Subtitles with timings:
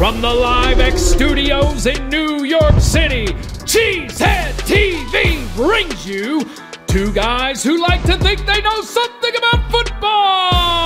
[0.00, 3.26] From the Live X studios in New York City,
[3.66, 6.48] Cheesehead TV brings you
[6.86, 10.80] two guys who like to think they know something about football.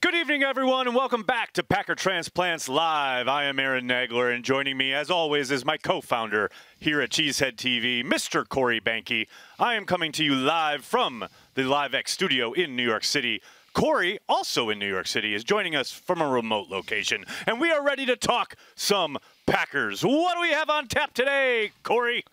[0.00, 3.28] Good evening, everyone, and welcome back to Packer Transplants Live.
[3.28, 7.10] I am Aaron Nagler, and joining me, as always, is my co founder here at
[7.10, 8.48] Cheesehead TV, Mr.
[8.48, 9.26] Corey Behnke.
[9.58, 13.40] I am coming to you live from the Live X studio in New York City.
[13.72, 17.72] Corey, also in New York City, is joining us from a remote location, and we
[17.72, 20.02] are ready to talk some Packers.
[20.02, 22.24] What do we have on tap today, Corey?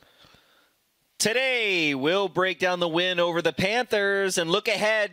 [1.18, 5.12] Today, we'll break down the win over the Panthers and look ahead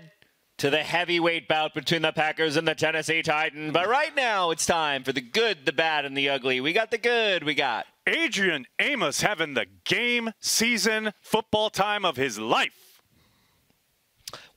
[0.58, 3.72] to the heavyweight bout between the Packers and the Tennessee Titans.
[3.72, 6.60] But right now, it's time for the good, the bad, and the ugly.
[6.60, 7.86] We got the good, we got.
[8.06, 12.87] Adrian Amos having the game, season, football time of his life.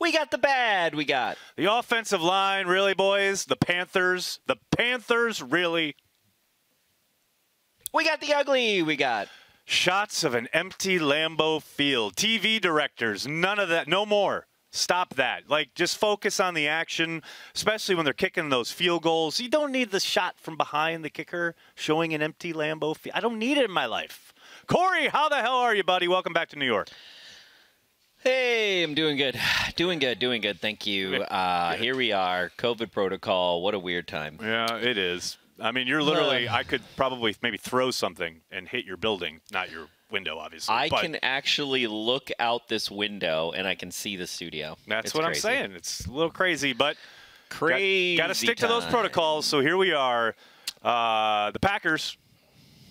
[0.01, 1.37] We got the bad, we got.
[1.57, 3.45] The offensive line, really, boys?
[3.45, 4.39] The Panthers.
[4.47, 5.95] The Panthers, really?
[7.93, 9.27] We got the ugly, we got.
[9.63, 12.15] Shots of an empty Lambeau field.
[12.15, 13.87] TV directors, none of that.
[13.87, 14.47] No more.
[14.71, 15.47] Stop that.
[15.47, 17.21] Like, just focus on the action,
[17.53, 19.39] especially when they're kicking those field goals.
[19.39, 23.15] You don't need the shot from behind the kicker showing an empty Lambeau field.
[23.15, 24.33] I don't need it in my life.
[24.65, 26.07] Corey, how the hell are you, buddy?
[26.07, 26.89] Welcome back to New York.
[28.23, 29.39] Hey, I'm doing good.
[29.75, 30.59] Doing good, doing good.
[30.59, 31.15] Thank you.
[31.23, 32.51] Uh, here we are.
[32.57, 33.61] COVID protocol.
[33.63, 34.37] What a weird time.
[34.41, 35.37] Yeah, it is.
[35.59, 39.71] I mean, you're literally, I could probably maybe throw something and hit your building, not
[39.71, 40.75] your window, obviously.
[40.75, 44.77] I can actually look out this window and I can see the studio.
[44.87, 45.47] That's It's what crazy.
[45.47, 45.71] I'm saying.
[45.71, 46.97] It's a little crazy, but
[47.49, 48.17] Crazy.
[48.17, 49.45] Got to stick to those protocols.
[49.45, 50.35] So here we are.
[50.83, 52.17] Uh, the Packers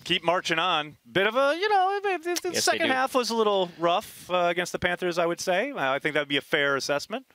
[0.04, 0.96] keep marching on.
[1.10, 4.30] Bit of a, you know, the, the- the Yes, second half was a little rough
[4.30, 5.18] uh, against the Panthers.
[5.18, 5.70] I would say.
[5.72, 7.26] Uh, I think that would be a fair assessment.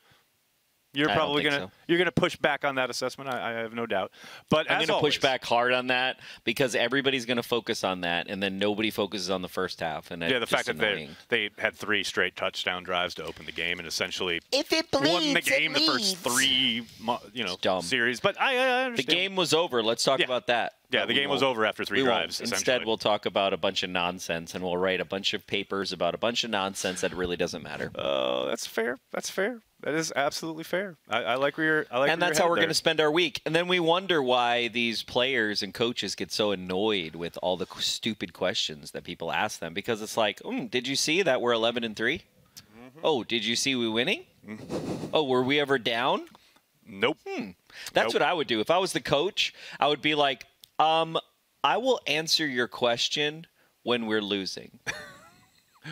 [0.94, 1.72] You're I probably gonna so.
[1.90, 3.30] you're gonna push back on that assessment.
[3.30, 4.12] I, I have no doubt.
[4.50, 8.00] But I'm going to push back hard on that because everybody's going to focus on
[8.02, 10.10] that, and then nobody focuses on the first half.
[10.10, 11.10] And Yeah, the fact that they annoying.
[11.28, 15.34] they had three straight touchdown drives to open the game and essentially If it won
[15.34, 16.86] the game it the first three
[17.34, 17.82] you know dumb.
[17.82, 18.22] series.
[18.22, 19.84] But I, I the game was over.
[19.84, 20.26] Let's talk Yeah.
[20.28, 20.76] about that.
[20.96, 22.42] Yeah, the game was over after three drives.
[22.42, 25.92] Instead, we'll talk about a bunch of nonsense, and we'll write a bunch of papers
[25.92, 27.92] about a bunch of nonsense that really doesn't matter.
[27.96, 28.98] Oh, that's fair.
[29.12, 29.62] That's fair.
[29.82, 30.96] That is absolutely fair.
[31.10, 31.86] I, I like where you're.
[31.92, 33.42] I like and that's how we're going to spend our week.
[33.46, 37.68] And then we wonder why these players and coaches get so annoyed with all the
[37.80, 41.54] stupid questions that people ask them because it's like, mm, did you see that we're
[41.54, 42.18] 11 and 3?
[42.18, 43.00] Mm-hmm.
[43.04, 44.24] Oh, did you see we winning?
[45.14, 46.26] Oh, were we ever down?
[46.88, 47.18] Nope.
[47.94, 48.14] That's Nope.
[48.14, 48.60] what I would do.
[48.60, 50.46] If I was the coach, I would be like,
[50.80, 51.18] um,
[51.64, 53.48] I will answer your question
[53.84, 54.80] when we're losing.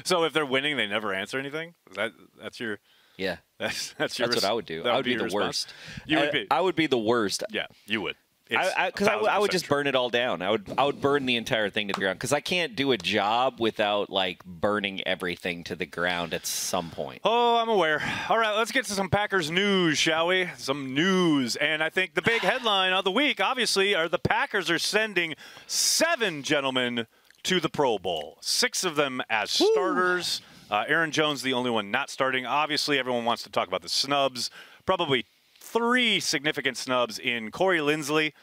[0.06, 1.76] So if they're winning, they never answer anything.
[1.92, 2.80] Is that that's your
[3.16, 3.38] Yeah.
[3.60, 4.28] that's that's your.
[4.28, 4.84] That's what I would do.
[4.88, 5.68] I would be your the response?
[5.68, 5.74] worst.
[6.08, 6.48] You would I- be.
[6.50, 7.44] I would be the worst.
[7.52, 8.16] yeah, you would.
[8.50, 10.42] Because I, would- I thousand would just burn it all down.
[10.42, 12.92] I would I would burn the entire thing to the ground because I can't do
[12.92, 17.22] a job without like burning everything to the ground at some point.
[17.24, 18.02] Oh, I'm aware.
[18.30, 20.50] All right, let's get to some Packers news, shall we?
[20.58, 21.56] Some news.
[21.56, 25.36] And I think the big headline of the week, obviously, are the Packers are sending
[25.66, 27.08] seven gentlemen
[27.44, 28.38] to the Pro Bowl.
[28.42, 30.42] Six of them as starters.
[30.72, 32.46] Uh, Aaron Jones, the only one not starting.
[32.46, 34.50] Obviously, everyone wants to talk about the snubs.
[34.86, 35.26] Probably
[35.74, 38.34] three significant snubs in Corey Linsley,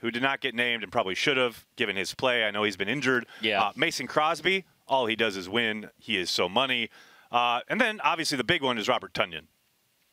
[0.00, 2.44] who did not get named and probably should have given his play.
[2.44, 3.26] I know he's been injured.
[3.40, 3.62] Yeah.
[3.62, 5.90] Uh, Mason Crosby, all he does is win.
[5.98, 6.88] He is so money.
[7.30, 9.46] Uh, and then obviously the big one is Robert Tonyan.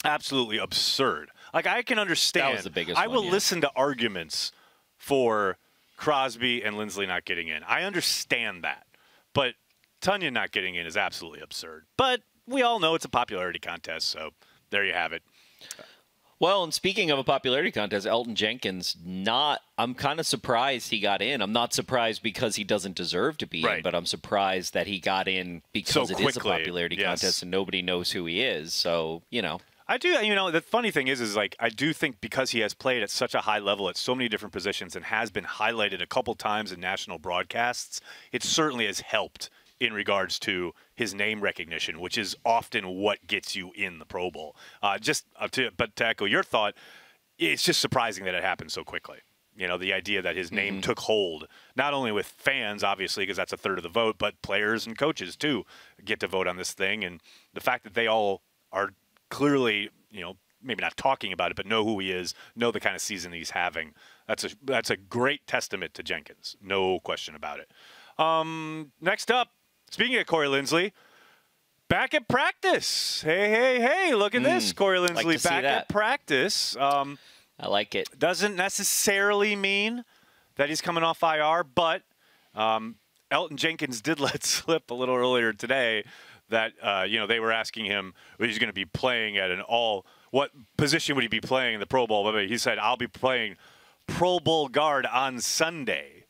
[0.04, 1.30] Absolutely absurd.
[1.54, 2.48] Like I can understand.
[2.48, 3.32] That was the biggest I one, will yeah.
[3.32, 4.52] listen to arguments
[4.98, 5.58] for
[5.96, 7.64] Crosby and Linsley not getting in.
[7.64, 8.86] I understand that,
[9.34, 9.54] but
[10.02, 11.86] Tonyan not getting in is absolutely absurd.
[11.96, 14.32] But we all know it's a popularity contest, so
[14.72, 15.24] there you have it.
[16.44, 19.62] Well, and speaking of a popularity contest, Elgton Jenkins not.
[19.78, 21.42] I'm kind of surprised he got in.
[21.42, 25.00] I'm not surprised because he doesn't deserve to be in, but I'm surprised that he
[25.00, 27.06] got in because So it is a popularity yes.
[27.06, 28.74] contest and nobody knows who he is.
[28.74, 31.94] So you know, I do, you know, the funny thing is, is like I do
[31.94, 34.98] think because he has played at such a high level at so many different positions
[34.98, 38.02] and has been highlighted a couple times in national broadcasts,
[38.34, 39.50] it certainly has helped
[39.84, 44.32] in regards to his name recognition, which is often what gets you in the Pro
[44.32, 44.56] Bowl.
[44.82, 46.74] Uh, just uh, to, but to echo your thought,
[47.38, 49.20] it's just surprising that it happened so quickly.
[49.56, 53.38] You know, the idea that his name took hold, not only with fans, obviously, because
[53.38, 55.64] that's a third of the vote, but players and coaches too
[56.04, 57.04] get to vote on this thing.
[57.04, 57.22] And
[57.54, 58.42] the fact that they all
[58.72, 58.90] are
[59.30, 62.80] clearly, you know, maybe not talking about it, but know who he is, know the
[62.80, 63.94] kind of season he's having.
[64.28, 67.72] That's a that's a great testament to Jenkins, no question about it.
[68.18, 69.50] Um, next up,
[69.94, 70.92] speaking of Corey Linsley,
[71.88, 73.22] back at practice.
[73.22, 74.16] Hey, hey, hey!
[74.16, 76.76] Look at this, Corey like to see back at practice.
[76.76, 77.20] Um,
[77.60, 78.10] I like it.
[78.18, 80.04] doesn't necessarily mean
[80.56, 82.02] that he's coming off IR, but
[82.56, 82.96] um,
[83.32, 86.04] Elgton Jenkins did let slip a little earlier today
[86.50, 89.52] that uh, you know they were asking him well, he's going to be playing at
[89.52, 92.24] an all what position would he be playing in the Pro Bowl?
[92.24, 93.56] But he said I'll be playing
[94.08, 96.23] Pro Bowl guard on Sunday,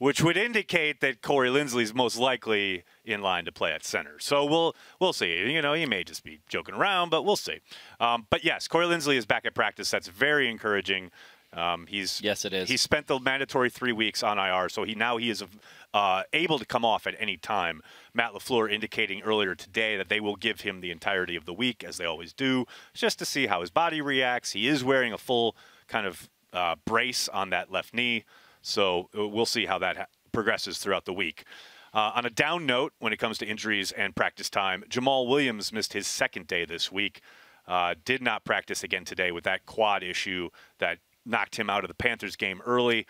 [0.00, 4.18] which would indicate that Corey Linsley's most likely in line to play at center.
[4.18, 5.52] So we'll we'll see.
[5.52, 7.60] You know, he may just be joking around, but we'll see.
[8.00, 9.90] Um, but yes, Corey Linsley is back at practice.
[9.90, 11.10] That's very encouraging.
[11.52, 12.70] Um, he's Yes, it is.
[12.70, 15.44] He spent the mandatory three weeks on IR, so he now he is
[15.92, 17.82] uh, able to come off at any time.
[18.14, 21.84] Matt Lafleur indicating earlier today that they will give him the entirety of the week,
[21.84, 22.64] as they always do,
[22.94, 24.52] just to see how his body reacts.
[24.52, 25.54] He is wearing a full
[25.88, 28.24] kind of uh, brace on that left knee,
[28.62, 31.44] so uh, we'll see how that ha- progresses throughout the week.
[31.92, 35.72] Uh, on a down note, when it comes to injuries and practice time, Jamaal Williams
[35.72, 37.20] missed his second day this week.
[37.66, 41.88] Uh, did not practice again today with that quad issue that knocked him out of
[41.88, 43.06] the Panthers game early.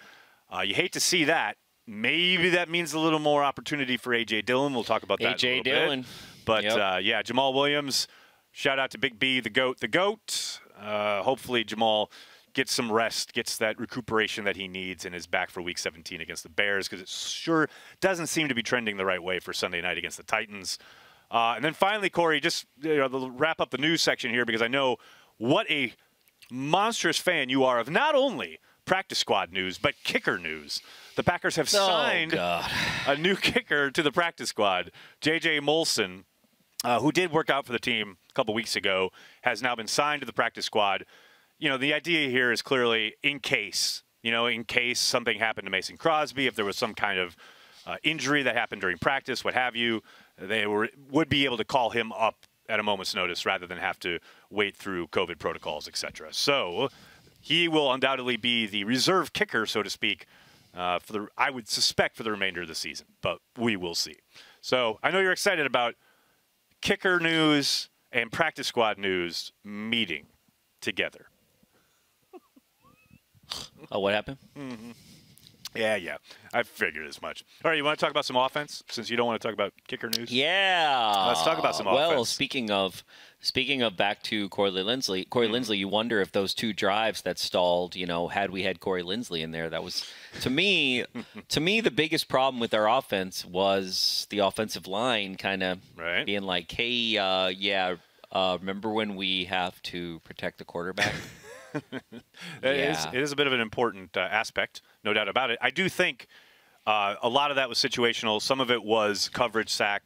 [0.55, 1.57] Uh, you hate to see that.
[1.87, 4.73] Maybe that means a little more opportunity for AJ Dillon.
[4.75, 5.35] We'll talk about that.
[5.35, 5.49] A.J.
[5.59, 5.73] little bit.
[5.85, 6.05] Dillon.
[6.45, 6.79] But Yep.
[6.79, 8.07] uh, yeah, Jamaal Williams.
[8.53, 10.61] Shout out to Big B, the goat, the goat.
[10.79, 12.09] Uh, hopefully Jamaal
[12.55, 16.21] gets some rest, gets that recuperation that he needs, and is back for Week 17
[16.21, 17.69] against the Bears because it sure
[18.01, 20.79] doesn't seem to be trending the right way for Sunday night against the Titans.
[21.31, 24.63] Uh, and then finally, Corey, just you know, wrap up the news section here because
[24.63, 24.97] I know
[25.39, 25.93] what a
[26.51, 30.83] monstrous fan you are of not only practice squad news but kicker news.
[31.15, 32.67] The Packers have signed Oh,
[33.07, 35.61] a new kicker to the practice squad, J.J.
[35.61, 36.25] Molson,
[36.83, 39.11] uh, who did work out for the team a couple weeks ago,
[39.43, 41.05] has now been signed to the practice squad.
[41.61, 45.67] You know, the idea here is clearly in case, you know, in case something happened
[45.67, 47.37] to Mason Crosby, if there was some kind of
[47.87, 50.03] uh, injury that happened during practice, what have you,
[50.39, 53.77] they were would be able to call him up at a moment's notice rather than
[53.77, 54.19] have to
[54.49, 56.33] wait through COVID protocols, etc.
[56.33, 56.89] So
[57.41, 60.27] he will undoubtedly be the reserve kicker, so to speak,
[60.75, 63.95] uh, for the I would suspect for the remainder of the season, but we will
[63.95, 64.17] see.
[64.63, 65.95] So I know you're excited about
[66.81, 70.27] kicker news and practice squad news meeting
[70.81, 71.30] together.
[73.93, 74.39] Oh, what happened?
[75.75, 76.17] Yeah, yeah,
[76.53, 77.45] I figured as much.
[77.65, 79.55] All right, you want to talk about some offense since you don't want to talk
[79.55, 80.33] about kicker news?
[80.33, 81.27] Yeah.
[81.29, 82.11] Let's talk about some Well, offense.
[82.11, 83.05] Well, speaking of
[83.41, 85.55] speaking of back to Corey Linsley, Corey Mm-hmm.
[85.55, 89.05] Linsley, you wonder if those two drives that stalled, you know, had we had Corey
[89.05, 90.05] Linsley in there, that was
[90.41, 91.05] to me
[91.51, 96.27] to me the biggest problem with our offense was the offensive line kind of Right.
[96.27, 97.95] being like, "Hey, uh, yeah,
[98.33, 101.15] uh, remember when we have to protect the quarterback?"
[102.63, 103.11] It is- Yeah.
[103.13, 105.59] it is a bit of an important uh, aspect, no doubt about it.
[105.61, 106.27] I do think
[106.87, 108.41] uh, a lot of that was situational.
[108.43, 110.03] Some of it was coverage sack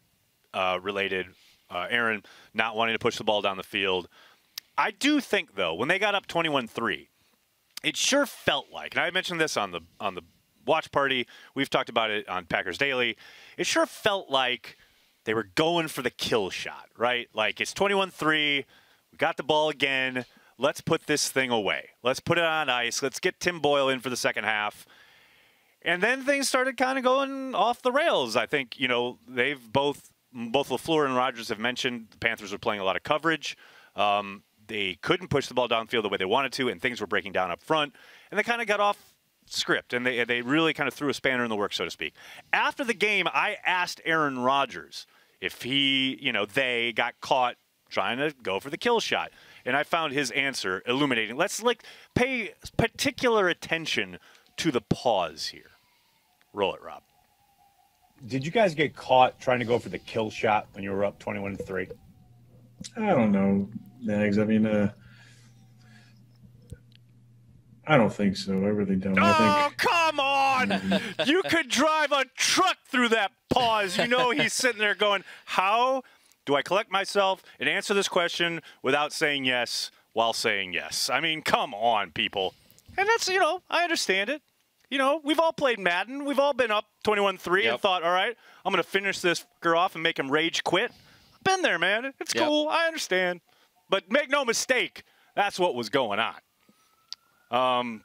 [0.53, 1.27] uh, related.
[1.71, 2.23] Uh, Aaron
[2.53, 4.09] not wanting to push the ball down the field.
[4.77, 7.09] I do think though, when they got up 21-3,
[7.83, 10.23] it sure felt like, and I mentioned this on the on the
[10.67, 11.27] watch party.
[11.55, 13.17] We've talked about it on Packers Daily.
[13.59, 14.77] It sure felt like
[15.25, 17.29] they were going for the kill shot, right?
[17.35, 18.65] Like it's 21-3.
[19.13, 20.25] We got the ball again.
[20.59, 21.91] Let's put this thing away.
[22.03, 23.03] Let's put it on ice.
[23.03, 24.87] Let's get Tim Boyle in for the second half.
[25.83, 28.37] And then things started kind of going off the rails.
[28.37, 32.59] I think, you know, they've both both LaFleur and Rodgers have mentioned the Panthers were
[32.59, 33.57] playing a lot of coverage.
[33.95, 37.07] Um, they couldn't push the ball downfield the way they wanted to, and things were
[37.07, 37.95] breaking down up front.
[38.31, 39.15] And they kind of got off
[39.47, 41.91] script, and they they really kind of threw a spanner in the works, so to
[41.91, 42.15] speak.
[42.53, 45.07] After the game, I asked Aaron Rodgers
[45.41, 47.57] if he, you know, they got caught
[47.91, 49.31] trying to go for the kill shot,
[49.65, 51.37] and I found his answer illuminating.
[51.37, 51.83] Let's like
[52.15, 54.19] pay particular attention
[54.59, 55.71] to the pause here.
[56.53, 57.03] Roll it, Rob.
[58.27, 61.05] Did you guys get caught trying to go for the kill shot when you were
[61.05, 61.89] up 21 3?
[62.97, 63.69] I don't know,
[64.03, 64.39] Nags.
[64.39, 64.93] I mean, uh,
[67.87, 68.53] I don't think so.
[68.53, 69.19] I really don't.
[69.19, 71.01] I Oh, think come on!
[71.27, 73.99] you could drive a truck through that pause.
[73.99, 76.03] You know he's sitting there going, How
[76.47, 81.09] do I collect myself and answer this question without saying yes while saying yes?
[81.11, 82.55] I mean, come on, people.
[82.97, 84.43] And that's, you know, I understand it.
[84.91, 86.25] You know, we've all played Madden.
[86.25, 89.45] We've all been up 21 3 and thought, all right, I'm going to finish this
[89.63, 90.93] fucker off and make him rage quit.
[91.43, 92.13] Been there, man.
[92.21, 92.47] It's Yep.
[92.47, 92.69] cool.
[92.69, 93.41] I understand.
[93.91, 95.03] But make no mistake,
[95.35, 96.35] that's what was going on.
[97.51, 98.05] Um,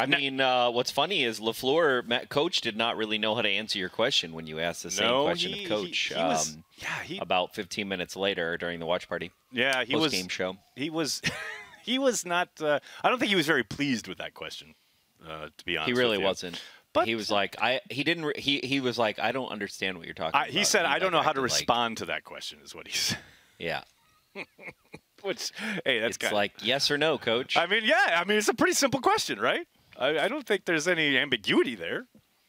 [0.00, 3.48] I mean, uh, what's funny is Lafleur, Matt, coach, did not really know how to
[3.48, 5.98] answer your question when you asked the same no, question he, of coach.
[5.98, 9.84] He, he was, um, yeah, he, about 15 minutes later during the watch party yeah,
[9.84, 10.12] he was.
[10.12, 10.56] game show.
[10.76, 11.22] He was.
[11.82, 12.48] he was not.
[12.60, 14.74] Uh, I don't think he was very pleased with that question.
[15.26, 16.60] Uh, to be honest, He really wasn't.
[16.92, 19.96] But he was like, I he didn't re- he he was like, I don't understand
[19.96, 20.54] what you're talking I, about.
[20.54, 22.92] he said, "I don't know how to like- respond to that question." Is what he
[22.92, 23.18] said.
[23.58, 23.82] yeah,
[25.22, 25.52] Which,
[25.84, 27.56] hey, that's it's kinda- like yes or no, coach.
[27.56, 28.18] I mean, yeah.
[28.20, 29.66] I mean, it's a pretty simple question, right?
[30.00, 32.06] I, I don't think there's any ambiguity there.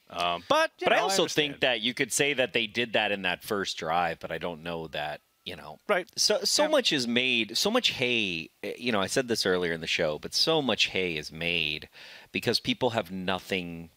[0.10, 1.52] Um, but but I also understand.
[1.52, 4.38] think that you could say that they did that in that first drive, but I
[4.40, 5.80] don't know that you know.
[5.88, 6.08] right.
[6.18, 6.70] So so Yeah.
[6.70, 8.50] much is made, so much hay.
[8.62, 11.32] eh, You know, I said this earlier in the show, but so much hay is
[11.32, 11.88] made
[12.32, 13.90] because people have nothing.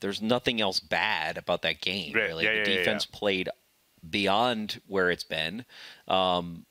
[0.00, 2.14] There's nothing else bad about that game.
[2.14, 2.28] Right.
[2.28, 3.48] Really, Yeah, the yeah, defense played
[4.08, 5.64] beyond where it's been.
[6.06, 6.64] Um,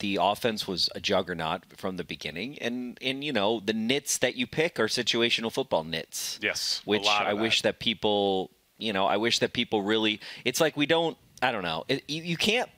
[0.00, 4.36] the offense was a juggernaut from the beginning, and and you know the nits that
[4.36, 7.38] you pick are situational football nits Yes, which I that.
[7.38, 10.20] wish that people, you know, I wish that people really.
[10.44, 11.16] It's like we don't.
[11.42, 11.84] I don't know.
[11.88, 12.70] It, you, you can't.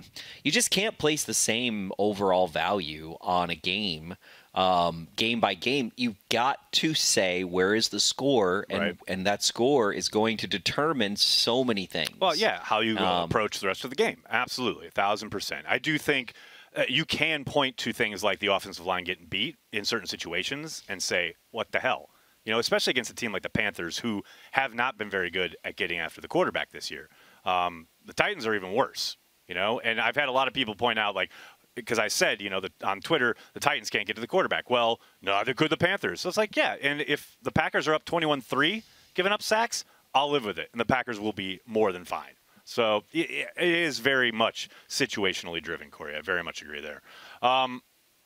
[0.43, 4.17] You just can't place the same overall value on a game,
[4.53, 5.93] um, game by game.
[5.97, 8.97] You've got to say where is the score, and Right.
[9.07, 12.11] and that score is going to determine so many things.
[12.19, 14.23] Well, yeah, how you Um, approach the rest of the game.
[14.29, 15.65] Absolutely, a thousand percent.
[15.69, 16.33] I do think
[16.77, 20.83] uh, you can point to things like the offensive line getting beat in certain situations
[20.89, 22.11] and say, "What the hell?"
[22.45, 24.23] You know, especially against a team like the Panthers, who
[24.53, 27.09] have not been very good at getting after the quarterback this year.
[27.45, 29.17] Um, the Titans are even worse.
[29.47, 31.31] You know, and I've had a lot of people point out like.
[31.75, 34.69] Because I said, you know, on Twitter, the Titans can't get to the quarterback.
[34.69, 36.21] Well, neither could the Panthers.
[36.21, 36.75] So it's like, yeah.
[36.83, 38.83] And if the Packers are up 21 3,
[39.15, 40.71] giving up sacks, I'll live with it.
[40.73, 42.33] And the Packers will be more than fine.
[42.69, 46.15] So it, it is very much situationally driven, Corey.
[46.15, 47.01] I very much agree there.
[47.41, 47.81] Um,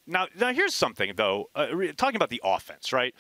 [0.05, 1.49] now, now here's something though.
[1.55, 3.15] Uh, talking about the offense, right?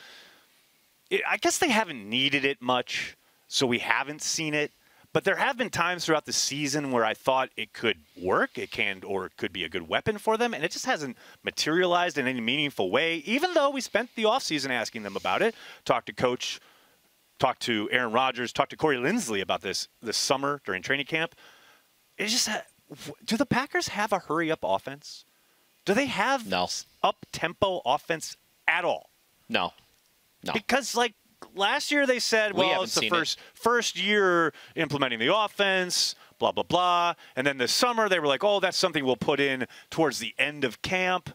[1.11, 4.73] It, I guess they haven't needed it much, so we haven't seen it.
[5.13, 8.73] But there have been times throughout the season where I thought it could work, it
[8.73, 12.19] can, or it could be a good weapon for them, and it just hasn't materialized
[12.19, 13.19] in any meaningful way.
[13.19, 16.61] Even though we spent the offseason asking them about it, talked to Coach
[17.43, 21.35] talked to Aaron Rodgers, talked to Corey Linsley about this this summer during training camp.
[22.17, 22.69] It's just that,
[23.25, 25.25] do the Packers have a hurry up offense?
[25.85, 26.69] Do they have No.
[27.03, 28.37] up tempo offense
[28.69, 29.11] at all?
[29.49, 29.73] no,
[30.45, 30.53] no.
[30.53, 31.15] Because like
[31.57, 33.17] last year they said, well, haven't it's the seen it.
[33.17, 37.15] first first year implementing the offense, blah blah blah.
[37.35, 40.33] And then this summer they were like, oh, that's something we'll put in towards the
[40.39, 41.31] end of camp.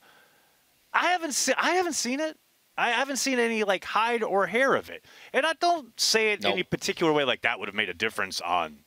[0.93, 2.37] I haven't seen I haven't seen it.
[2.77, 5.05] I haven't seen any like hide or hair of it.
[5.33, 6.53] And I don't say it Nope.
[6.53, 8.79] any particular way like that would have made a difference on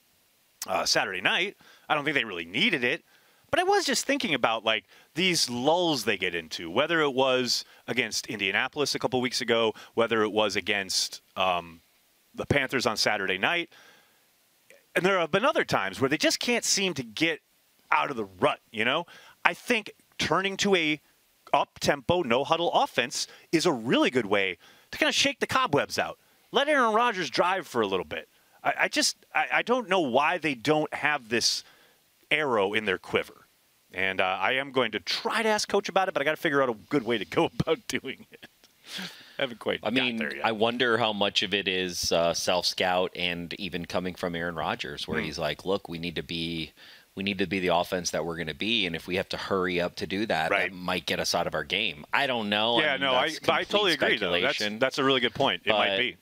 [0.67, 1.57] uh, Saturday night.
[1.89, 3.03] I don't think they really needed it.
[3.51, 4.85] But I was just thinking about like
[5.17, 10.23] these lulls they get into, whether it was against Indianapolis a couple weeks ago, whether
[10.23, 11.81] it was against um,
[12.33, 13.71] the Panthers on Saturday night.
[14.95, 17.41] And there have been other times where they just can't seem to get
[17.91, 19.05] out of the rut, you know?
[19.45, 21.01] I think turning to a
[21.53, 24.59] up-tempo, no-huddle offense is a really good way
[24.91, 26.19] to kind of shake the cobwebs out.
[26.53, 28.29] Let Aaron Rodgers drive for a little bit.
[28.63, 31.65] I, I just I, I don't know why they don't have this
[32.31, 33.47] arrow in their quiver.
[33.93, 36.33] And uh, I am going to try to ask coach about it, but I got
[36.37, 38.47] to figure out a good way to go about doing it.
[39.39, 39.81] I haven't quite.
[39.83, 40.45] I mean, there yet.
[40.45, 44.57] I wonder how much of it is uh, self scout and even coming from Aaron
[44.57, 46.73] Rodgers, where he's like, "Look, we need to be,
[47.21, 49.29] we need to be the offense that we're going to be, and if we have
[49.29, 50.71] to hurry up to do that, Right.
[50.71, 52.81] that might get us out of our game." I don't know.
[52.81, 54.17] yeah, mean, no, I, but I totally agree.
[54.17, 55.61] Though that's that's a really good point.
[55.67, 56.17] It might be.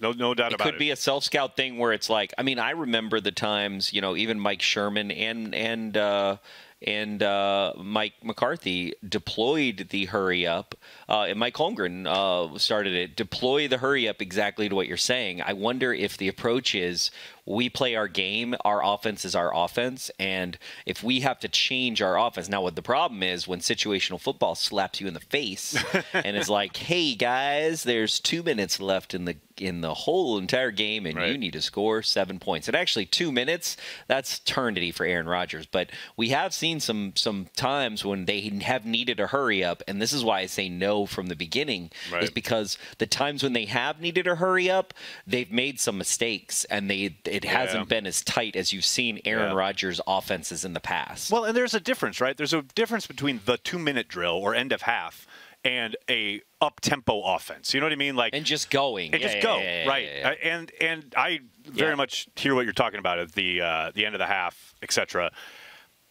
[0.00, 0.72] No, no doubt it about could it.
[0.72, 3.92] Could be a self scout thing where it's like I mean I remember the times
[3.92, 6.36] you know even Mike Sherman and and uh,
[6.80, 10.74] and uh, Mike McCarthy deployed the hurry up
[11.08, 14.96] uh, and Mike Holmgren uh, started it deploy the hurry up exactly to what you're
[14.96, 15.42] saying.
[15.42, 17.10] I wonder if the approach is
[17.46, 22.00] we play our game, our offense is our offense, and if we have to change
[22.00, 25.76] our offense now, what the problem is when situational football slaps you in the face
[26.14, 30.70] and is like, "Hey guys, there's two minutes left in the in the whole entire
[30.70, 35.04] game, and you need to score seven points." And actually, two minutes that's eternity for
[35.04, 35.66] Aaron Rodgers.
[35.66, 40.00] But we have seen some some times when they have needed a hurry up, and
[40.00, 43.64] this is why I say no from the beginning, is because the times when they
[43.66, 44.94] have needed a hurry up,
[45.26, 47.94] they've made some mistakes, and they it hasn't Yeah.
[47.96, 49.56] been as tight as you've seen Aaron Yeah.
[49.58, 51.30] Rodgers' offenses in the past.
[51.30, 52.36] Well, and there's a difference, right?
[52.36, 55.26] There's a difference between the two minute drill or end of half
[55.64, 57.72] and a up tempo offense.
[57.74, 58.16] You know what I mean?
[58.16, 60.38] Like and just going, and Yeah, just go yeah, yeah, right.
[60.42, 64.14] And and I very much hear what you're talking about at the uh, the end
[64.14, 65.30] of the half, etc.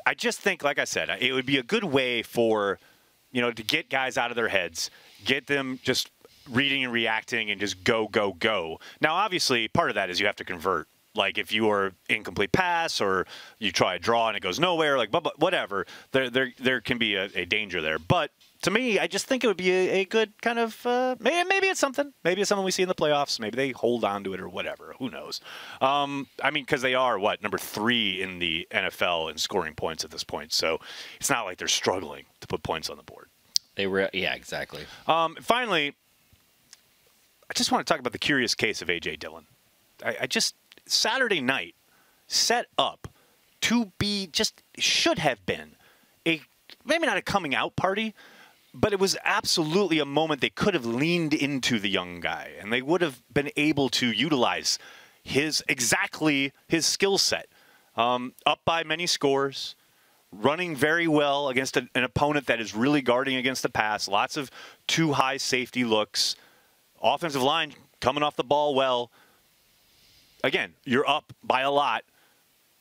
[0.05, 2.79] I just think, like I said, it would be a good way for
[3.33, 4.89] you know to get guys out of their heads,
[5.25, 6.09] get them just
[6.49, 8.79] reading and reacting, and just go go go.
[9.01, 12.51] Now, obviously, part of that is you have to convert Like if you are incomplete
[12.51, 13.27] pass or
[13.59, 16.81] you try a draw and it goes nowhere, like but, but whatever, there there there
[16.81, 17.99] can be a, a danger there.
[17.99, 18.31] But
[18.63, 21.47] to me, I just think it would be a, a good kind of uh, maybe,
[21.47, 22.13] maybe it's something.
[22.23, 23.39] Maybe it's something we see in the playoffs.
[23.39, 24.95] Maybe they hold on to it or whatever.
[24.99, 25.41] Who knows?
[25.81, 30.03] Um, I mean, because they are what number three in the NFL in scoring points
[30.03, 30.79] at this point, so
[31.19, 33.27] it's not like they're struggling to put points on the board.
[33.75, 34.83] They were, yeah, exactly.
[35.07, 35.95] Um, finally,
[37.49, 39.45] I just want to talk about the curious case of AJ Dillon.
[40.05, 40.55] I, I just
[40.85, 41.75] Saturday night
[42.27, 43.07] set up
[43.61, 45.75] to be just should have been
[46.25, 46.41] a
[46.85, 48.13] maybe not a coming out party,
[48.73, 52.73] but it was absolutely a moment they could have leaned into the young guy and
[52.73, 54.79] they would have been able to utilize
[55.23, 57.47] his exactly his skill set.
[57.95, 59.75] Um, up by many scores,
[60.31, 64.07] running very well against an opponent that is really guarding against the pass.
[64.07, 64.49] Lots of
[64.87, 66.35] two high safety looks.
[67.01, 69.11] Offensive line coming off the ball well.
[70.43, 72.03] Again, you're up by a lot.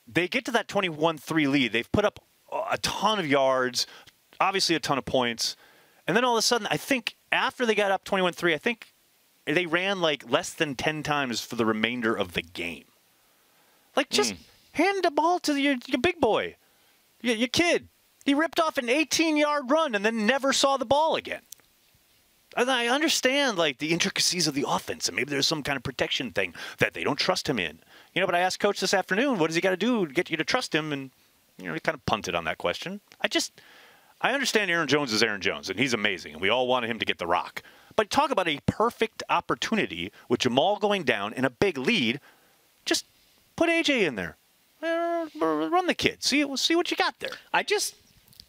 [0.09, 1.73] They get to that 21 3 lead.
[1.73, 2.19] They've put up
[2.71, 3.87] a ton of yards,
[4.41, 5.57] obviously a ton of points.
[6.07, 8.59] And then all of a sudden, I think after they got up 21 3, I
[8.59, 8.93] think
[9.45, 12.85] they ran like less than 10 times for the remainder of the game.
[13.95, 14.39] Like, just mm.
[14.73, 16.57] hand the ball to your, your big boy,
[17.21, 17.89] your, your kid.
[18.25, 21.43] He ripped off an 18 yard run and then never saw the ball again.
[22.57, 25.83] And I understand like the intricacies of the offense, and maybe there's some kind of
[25.83, 27.81] protection thing that they don't trust him in.
[28.15, 30.13] You know, but I asked coach this afternoon, what does he got to do to
[30.13, 30.93] get you to trust him?
[30.93, 31.11] And
[31.59, 33.01] you know, he kind of punted on that question.
[33.21, 33.61] I just,
[34.23, 37.00] I understand Aaron Jones is Aaron Jones, and he's amazing, and we all wanted him
[37.00, 37.62] to get the rock.
[37.97, 42.21] But talk about a perfect opportunity with Jamaal going down in a big lead.
[42.85, 43.05] Just
[43.57, 44.37] put AJ in there.
[44.83, 46.23] Uh, run the kid.
[46.23, 47.33] See, see what you got there.
[47.52, 47.95] I just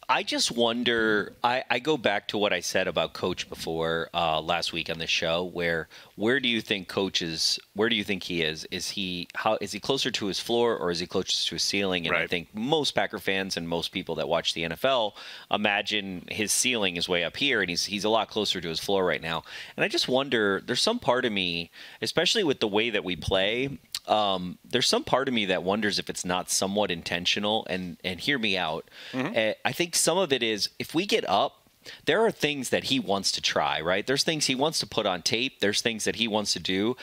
[0.08, 1.32] I just wonder.
[1.42, 4.98] I, I, go back to what I said about Coach before uh, last week on
[4.98, 5.44] the show.
[5.44, 7.58] Where where do you think Coach is?
[7.74, 8.66] Where do you think he is?
[8.70, 11.62] Is he how is he closer to his floor or is he closer to his
[11.62, 12.06] ceiling?
[12.06, 12.22] And right.
[12.22, 15.14] I think most Packer fans and most people that watch the NFL
[15.50, 18.80] imagine his ceiling is way up here, and he's he's a lot closer to his
[18.80, 19.42] floor right now.
[19.76, 20.62] And I just wonder.
[20.64, 21.70] There's some part of me,
[22.02, 25.98] especially with the way that we play, um, there's some part of me that wonders
[25.98, 27.66] if it's not somewhat intentional.
[27.68, 28.90] And and hear me out.
[29.12, 29.36] Mm-hmm.
[29.36, 31.60] Uh, I think some of it is if we get up.
[32.06, 34.06] There are things that he wants to try, right?
[34.06, 35.60] There's things he wants to put on tape.
[35.60, 36.96] There's things that he wants to do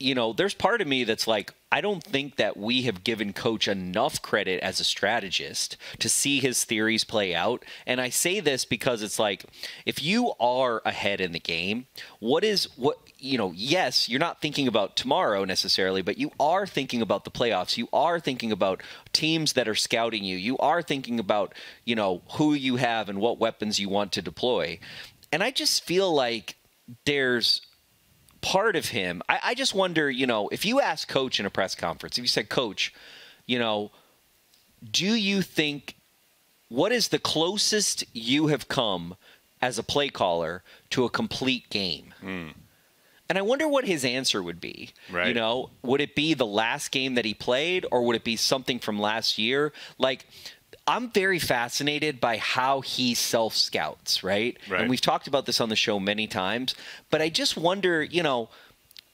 [0.00, 3.32] you know, there's part of me that's like, I don't think that we have given
[3.32, 7.64] coach enough credit as a strategist to see his theories play out.
[7.86, 9.44] And I say this because it's like,
[9.84, 11.86] if you are ahead in the game,
[12.20, 16.66] what is what you know, yes, you're not thinking about tomorrow necessarily, but you are
[16.66, 17.76] thinking about the playoffs.
[17.76, 20.36] You are thinking about teams that are scouting you.
[20.36, 21.54] You are thinking about,
[21.84, 24.78] you know, who you have and what weapons you want to deploy.
[25.32, 26.56] And I just feel like
[27.04, 27.62] there's
[28.40, 29.22] part of him.
[29.28, 32.22] I, I just wonder, you know, if you ask coach in a press conference, if
[32.22, 32.94] you said, Coach,
[33.46, 33.90] you know,
[34.90, 35.96] do you think
[36.68, 39.16] what is the closest you have come
[39.60, 42.14] as a play caller to a complete game?
[42.22, 42.52] Mm.
[43.28, 44.90] And I wonder what his answer would be.
[45.10, 45.28] Right.
[45.28, 48.36] You know, would it be the last game that he played or would it be
[48.36, 49.72] something from last year?
[49.98, 50.26] Like,
[50.86, 54.56] I'm very fascinated by how he self scouts, right?
[54.68, 54.80] right?
[54.80, 56.74] And we've talked about this on the show many times,
[57.10, 58.48] but I just wonder, you know,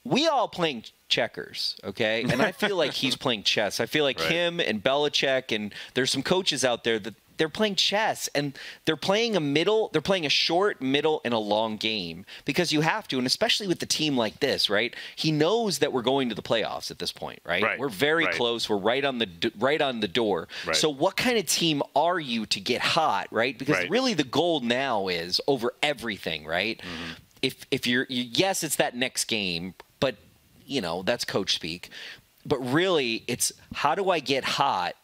[0.05, 2.23] we all playing checkers, okay?
[2.23, 3.79] And I feel like he's playing chess.
[3.79, 4.31] I feel like right.
[4.31, 8.95] him and Belichick and there's some coaches out there that they're playing chess and they're
[8.95, 13.07] playing a middle they're playing a short middle and a long game because you have
[13.07, 16.35] to and especially with the team like this right he knows that we're going to
[16.35, 17.79] the playoffs at this point right, right.
[17.79, 18.33] we're very right.
[18.33, 20.75] close we're right on the right on the door right.
[20.75, 24.59] so what kind of team are you to get hot right because really the goal
[24.59, 27.13] now is over everything right mm-hmm.
[27.41, 30.15] if if you're you, yes it's that next game but
[30.65, 31.89] you know that's coach speak
[32.45, 34.95] but really it's how do i get hot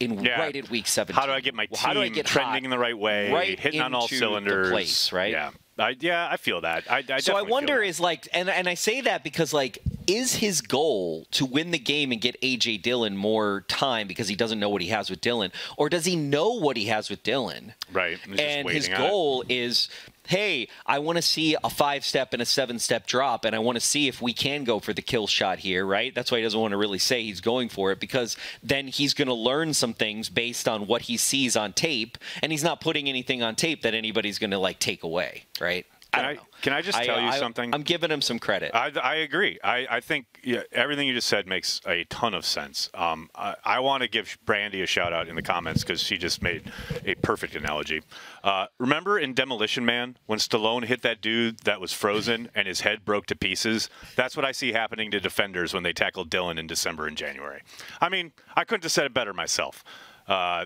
[0.00, 0.40] in yeah.
[0.40, 1.14] right at week 17.
[1.14, 3.80] How do I get my well, team get trending in the right way, right hitting
[3.80, 4.70] on all cylinders?
[4.70, 5.32] place, right?
[5.32, 5.50] Yeah.
[5.78, 6.90] I, yeah, I feel that.
[6.90, 10.34] I, I so I wonder is like, and and I say that because like, is
[10.34, 14.58] his goal to win the game and get AJ Dillon more time because he doesn't
[14.58, 17.74] know what he has with Dillon, or does he know what he has with Dillon?
[17.92, 18.18] Right.
[18.38, 19.88] And his goal is
[20.28, 23.58] hey, I want to see a five step and a seven step drop, and I
[23.60, 26.14] want to see if we can go for the kill shot here, right?
[26.14, 29.14] That's why he doesn't want to really say he's going for it because then he's
[29.14, 32.80] going to learn some things based on what he sees on tape, and he's not
[32.80, 35.86] putting anything on tape that anybody's going to like take away, right?
[36.12, 36.48] Can I I, don't know.
[36.62, 37.74] can I just tell you I- something?
[37.74, 38.70] I'm giving him some credit.
[38.74, 39.58] I, I agree.
[39.62, 42.88] I, I think yeah, everything you just said makes a ton of sense.
[42.94, 46.16] Um, I, I want to give Brandy a shout out in the comments because she
[46.16, 46.72] just made
[47.04, 48.02] a perfect analogy.
[48.42, 52.80] Uh, remember in Demolition Man when Stallone hit that dude that was frozen and his
[52.80, 53.90] head broke to pieces?
[54.16, 57.60] That's what I see happening to defenders when they tackle Dillon in December and January.
[58.00, 59.84] I mean, I couldn't have said it better myself.
[60.26, 60.64] Uh,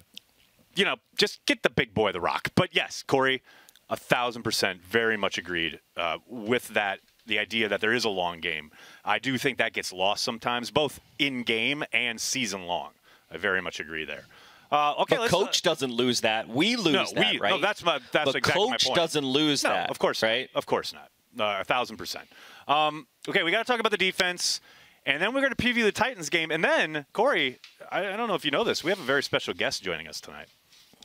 [0.74, 2.48] you know, just get the big boy the rock.
[2.54, 3.42] But yes, Corey,
[3.90, 7.00] a thousand percent, very much agreed uh, with that.
[7.24, 8.72] The idea that there is a long game,
[9.04, 12.90] I do think that gets lost sometimes, both in game and season long.
[13.30, 14.24] I very much agree there.
[14.72, 16.48] Uh, okay, but coach doesn't lose that.
[16.48, 17.50] We lose no, that, we, right?
[17.50, 18.96] no, that's my that's but exactly my coach point.
[18.96, 19.90] doesn't lose no, that.
[19.90, 20.48] of course, right?
[20.52, 20.58] Not.
[20.58, 21.10] Of course not.
[21.38, 22.26] Uh, a thousand percent.
[22.66, 24.60] Um, okay, we got to talk about the defense,
[25.06, 27.58] and then we're going to preview the Titans game, and then Corey,
[27.90, 30.08] I, I don't know if you know this, we have a very special guest joining
[30.08, 30.48] us tonight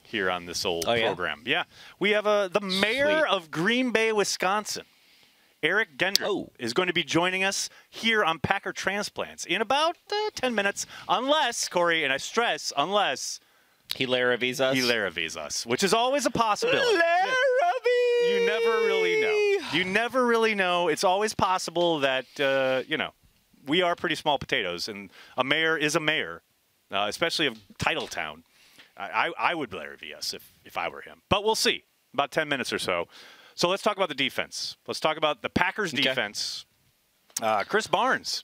[0.07, 1.43] here on this old Oh, program.
[1.45, 1.63] Yeah,
[1.99, 3.29] we have uh, the mayor Sweet.
[3.35, 4.85] of Green Bay, Wisconsin.
[5.63, 6.51] Eric Genrich Oh.
[6.59, 10.85] is going to be joining us here on Packer Transplants in about uh, 10 minutes,
[11.09, 13.39] unless, Corey, and I stress, unless
[13.95, 14.75] He Laravies us.
[14.75, 16.79] he Laravies us, which is always a possibility.
[16.95, 18.29] Larrabee!
[18.29, 19.67] You never really know.
[19.73, 20.87] You never really know.
[20.89, 23.11] It's always possible that uh, you know
[23.65, 26.41] we are pretty small potatoes, and a mayor is a mayor,
[26.91, 28.43] uh, especially of Titletown.
[28.97, 31.83] I, I, would Larry VS if if I were him, but we'll see.
[32.13, 33.07] About ten minutes or so.
[33.53, 34.77] So let's talk about the defense.
[34.87, 36.03] Let's talk about the Packers' Okay.
[36.03, 36.65] defense.
[37.41, 38.43] Uh, Krys Barnes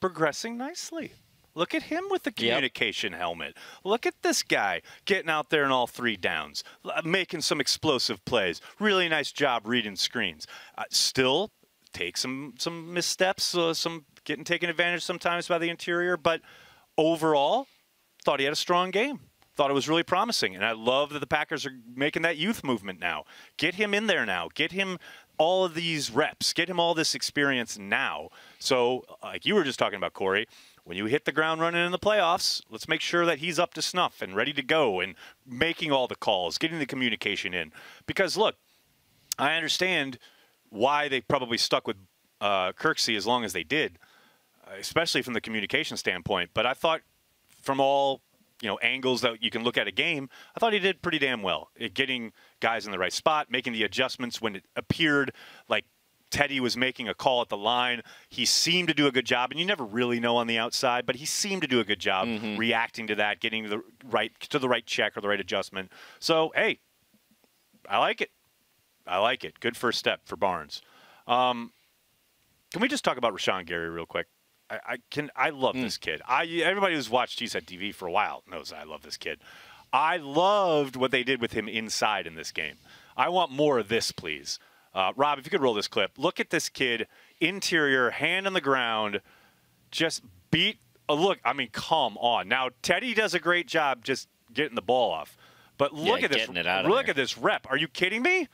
[0.00, 1.12] progressing nicely.
[1.54, 3.56] Look at him with the communication helmet.
[3.84, 6.64] Look at this guy getting out there in all three downs,
[7.04, 8.60] making some explosive plays.
[8.80, 10.46] Really nice job reading screens.
[10.78, 11.50] Uh, still
[11.92, 16.40] take some some missteps, uh, some getting taken advantage sometimes by the interior, but
[16.96, 17.66] overall,
[18.24, 19.20] thought he had a strong game.
[19.54, 22.64] Thought it was really promising, and I love that the Packers are making that youth
[22.64, 23.24] movement now.
[23.58, 24.48] Get him in there now.
[24.54, 24.98] Get him
[25.36, 26.54] all of these reps.
[26.54, 28.30] Get him all this experience now.
[28.58, 30.46] So, like you were just talking about, Corey,
[30.84, 33.74] when you hit the ground running in the playoffs, let's make sure that he's up
[33.74, 35.14] to snuff and ready to go and
[35.46, 37.72] making all the calls, getting the communication in.
[38.06, 38.56] Because look,
[39.38, 40.18] I understand
[40.70, 41.96] why they probably stuck with
[42.40, 43.98] uh, Kirksey as long as they did,
[44.78, 46.50] especially from the communication standpoint.
[46.54, 47.02] But I thought,
[47.60, 48.20] from all
[48.62, 51.18] you know angles that you can look at a game, I thought he did pretty
[51.18, 55.34] damn well at getting guys in the right spot, making the adjustments when it appeared
[55.68, 55.84] like
[56.30, 58.00] Teddy was making a call at the line.
[58.30, 61.04] He seemed to do a good job, and you never really know on the outside,
[61.04, 64.58] but he seemed to do a good job reacting to that, getting the right to
[64.58, 65.92] the right check or the right adjustment.
[66.20, 66.78] So hey,
[67.88, 68.30] I like it.
[69.06, 69.60] I like it.
[69.60, 70.80] Good first step for Barnes.
[71.26, 71.72] Um,
[72.70, 74.28] can we just talk about Rashan Gary real quick?
[74.72, 75.30] I, I can.
[75.36, 76.22] I love this kid.
[76.26, 79.40] I everybody who's watched Cheesehead TV for a while knows I love this kid.
[79.92, 82.76] I loved what they did with him inside in this game.
[83.16, 84.58] I want more of this, please.
[84.94, 86.12] Uh, Rob, if you could roll this clip.
[86.16, 87.06] Look at this kid,
[87.40, 89.20] interior, hand on the ground,
[89.90, 90.78] just beat.
[91.08, 92.48] A look, I mean, come on.
[92.48, 95.36] Now Teddy does a great job just getting the ball off,
[95.76, 96.48] but look Yeah, at this.
[96.88, 97.66] Look at this rep.
[97.68, 98.48] Are you kidding me?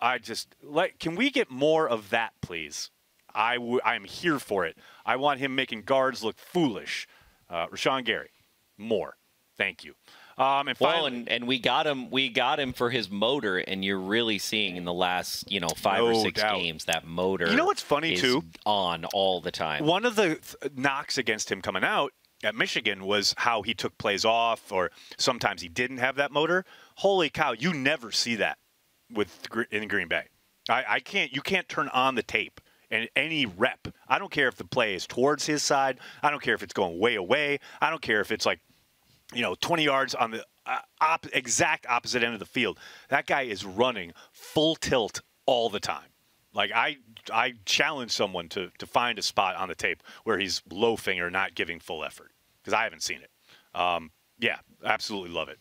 [0.00, 0.98] I just like.
[0.98, 2.90] Can we get more of that, please?
[3.38, 4.76] I w- I'm here for it.
[5.06, 7.06] I want him making guards look foolish.
[7.48, 8.30] Uh, Rashan Gary,
[8.76, 9.16] more.
[9.56, 9.94] Thank you.
[10.36, 12.10] Um, and Well, and, and we got him.
[12.10, 15.68] We got him for his motor, and you're really seeing in the last, you know,
[15.68, 16.56] five or six doubt.
[16.58, 17.48] games that motor.
[17.50, 18.44] You know what's funny, too?
[18.66, 19.84] On all the time.
[19.84, 22.12] one of the th- knocks against him coming out
[22.44, 26.64] at Michigan was how he took plays off, or sometimes he didn't have that motor.
[26.96, 27.52] Holy cow!
[27.52, 28.58] You never see that
[29.12, 30.26] with in Green Bay.
[30.68, 31.32] I, I can't.
[31.34, 33.88] You can't turn on the tape and any rep.
[34.08, 35.98] I don't care if the play is towards his side.
[36.22, 37.58] I don't care if it's going way away.
[37.80, 38.60] I don't care if it's like
[39.34, 42.78] you know, 20 yards on the uh, op- exact opposite end of the field.
[43.08, 46.08] That guy is running full tilt all the time.
[46.54, 46.96] Like I,
[47.32, 51.30] I challenge someone to to find a spot on the tape where he's loafing or
[51.30, 53.30] not giving full effort because I haven't seen it.
[53.78, 55.58] Um, yeah, absolutely love it.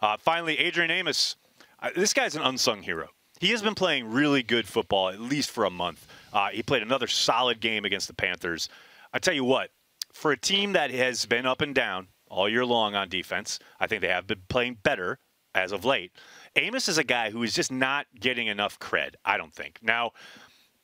[0.00, 1.36] Uh, finally, Adrian Amos.
[1.80, 3.08] Uh, this guy's an unsung hero.
[3.40, 6.06] He has been playing really good football at least for a month.
[6.36, 8.68] Uh, he played another solid game against the Panthers.
[9.10, 9.70] I tell you what,
[10.12, 13.86] for a team that has been up and down all year long on defense, I
[13.86, 15.18] think they have been playing better
[15.54, 16.12] as of late.
[16.54, 19.78] Amos is a guy who is just not getting enough cred, I don't think.
[19.80, 20.12] Now,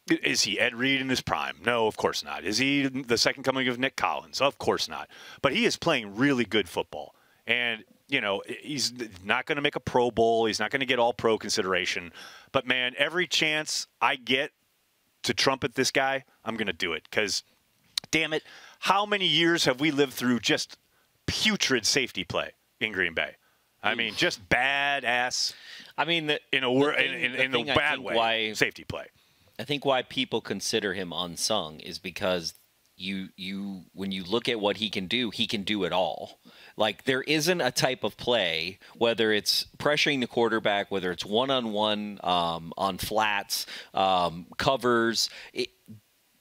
[0.08, 1.58] is he Ed Reed in his prime?
[1.66, 2.44] No, of course not.
[2.44, 4.40] Is he the second coming of Nick Collins?
[4.40, 5.10] Of course not.
[5.42, 7.14] But he is playing really good football.
[7.46, 10.46] And, you know, he's not going to make a Pro Bowl.
[10.46, 12.10] He's not going to get all pro consideration.
[12.52, 14.52] But, man, every chance I get
[15.22, 17.04] to trumpet this guy, I'm going to do it.
[17.04, 17.42] Because,
[18.10, 18.42] damn it,
[18.80, 20.76] how many years have we lived through just
[21.26, 23.36] putrid safety play in Green Bay?
[23.84, 25.54] I mean, just bad ass.
[25.98, 28.14] I mean, the, in a wor- thing- in, in, the in the bad way.
[28.14, 29.06] why- Safety play.
[29.58, 32.54] I think why people consider him unsung is because
[32.96, 36.38] you you when you look at what he can do, he can do it all.
[36.76, 41.50] Like there isn't a type of play, whether it's pressuring the quarterback, whether it's one
[41.50, 45.28] on one on flats, um, covers.
[45.52, 45.70] It,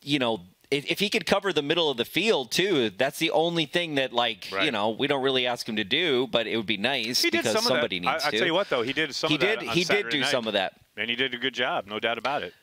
[0.02, 3.32] you know, if, if he could cover the middle of the field too, that's the
[3.32, 6.56] only thing that like you know we don't really ask him to do, but it
[6.58, 8.12] would be nice He did because some somebody of that.
[8.14, 8.38] needs I, I to.
[8.38, 10.30] tell you what, though, he did some he of that did he did do night.
[10.30, 10.74] some of that.
[10.98, 12.54] and he did a good job, no doubt about it.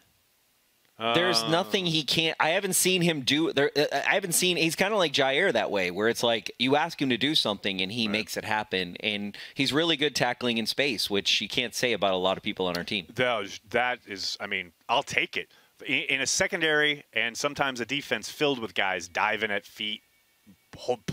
[0.98, 2.36] There's Uh, nothing he can't.
[2.40, 3.52] I haven't seen him do.
[3.52, 4.56] There, uh, I haven't seen.
[4.56, 7.36] He's kind of like Jaire that way, where it's like you ask him to do
[7.36, 11.48] something and he makes it happen, and he's really good tackling in space, which you
[11.48, 13.06] can't say about a lot of people on our team.
[13.14, 15.48] That, that is, I mean, I'll take it.
[15.86, 20.02] In, in a secondary and sometimes a defense filled with guys diving at feet,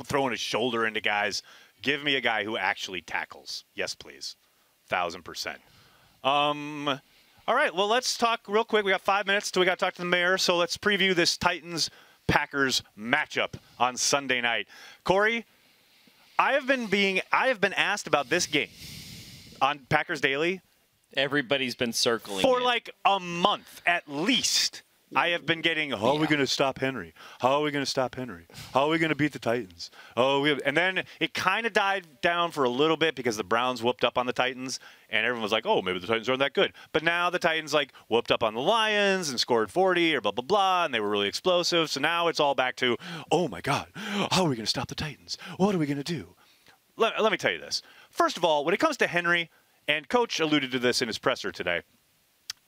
[0.03, 1.43] throwing his shoulder into guys,
[1.83, 3.65] give me a guy who actually tackles.
[3.75, 4.35] Yes, please.
[4.87, 5.59] Thousand percent.
[6.23, 6.99] Um,
[7.47, 8.85] all right, well, let's talk real quick.
[8.85, 11.13] We got five minutes till we got to talk to the mayor, so let's preview
[11.13, 11.89] this Titans
[12.27, 14.67] Packers matchup on Sunday night.
[15.03, 15.45] Corey,
[16.39, 18.69] I have been being I have been asked about this game
[19.61, 20.61] on Packers Daily
[21.15, 22.63] Everybody's been circling for it.
[22.63, 24.81] like a month at least.
[25.15, 26.27] I have been getting, how are we Yeah.
[26.27, 27.13] going to stop Henry?
[27.39, 28.47] How are we going to stop Henry?
[28.73, 29.91] How are we going to beat the Titans?
[30.17, 33.37] Oh, we have, and then it kind of died down for a little bit because
[33.37, 36.27] the Browns whooped up on the Titans, and everyone was like, oh, maybe the Titans
[36.27, 36.73] aren't that good.
[36.91, 40.31] But now the Titans like whooped up on the Lions and scored 40 or blah
[40.31, 41.89] blah blah, and they were really explosive.
[41.91, 42.97] So now it's all back to,
[43.31, 45.37] oh my God, how are we going to stop the Titans?
[45.57, 46.35] What are we going to do?
[46.97, 47.81] let, let me tell you this.
[48.09, 49.49] First of all, when it comes to Henry,
[49.87, 51.81] and Coach alluded to this in his presser today,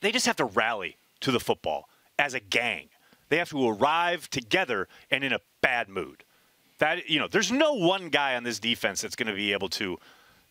[0.01, 2.89] they just have to rally to the football as a gang.
[3.29, 6.23] They have to arrive together and in a bad mood.
[6.79, 9.69] That you know, there's no one guy on this defense that's going to be able
[9.69, 9.97] to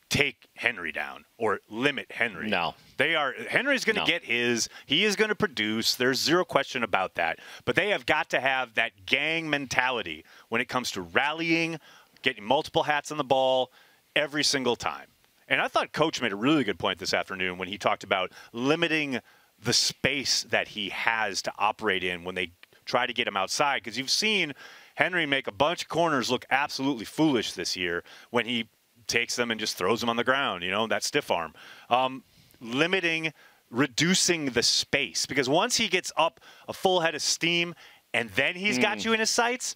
[0.09, 2.49] take Henry down or limit Henry.
[2.49, 2.75] No.
[2.97, 4.07] They are Henry's going to No.
[4.07, 4.69] get his.
[4.87, 5.95] He is going to produce.
[5.95, 7.39] There's zero question about that.
[7.65, 11.79] But they have got to have that gang mentality when it comes to rallying,
[12.23, 13.71] getting multiple hats on the ball
[14.15, 15.07] every single time.
[15.49, 18.33] And I thought coach made a really good point this afternoon when he talked about
[18.53, 19.21] limiting
[19.63, 22.53] the space that he has to operate in when they
[22.85, 24.53] try to get him outside because you've seen
[24.95, 28.69] Henry make a bunch of corners look absolutely foolish this year when he
[29.07, 31.53] takes them and just throws them on the ground, you know, that stiff arm.
[31.91, 32.23] Um,
[32.61, 33.33] limiting,
[33.71, 37.75] reducing the space because once he gets up a full head of steam
[38.15, 39.75] and then he's got you in his sights,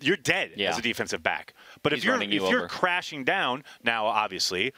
[0.00, 0.70] you're dead Yeah.
[0.70, 1.54] as a defensive back.
[1.82, 4.72] But if you're you if you're crashing down, now obviously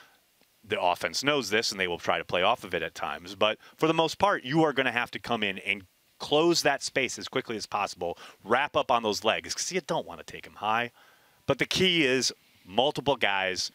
[0.68, 3.34] the offense knows this and they will try to play off of it at times.
[3.34, 5.84] But for the most part, you are going to have to come in and
[6.18, 10.06] close that space as quickly as possible, wrap up on those legs because you don't
[10.06, 10.90] want to take them high.
[11.46, 12.32] But the key is
[12.64, 13.70] multiple guys,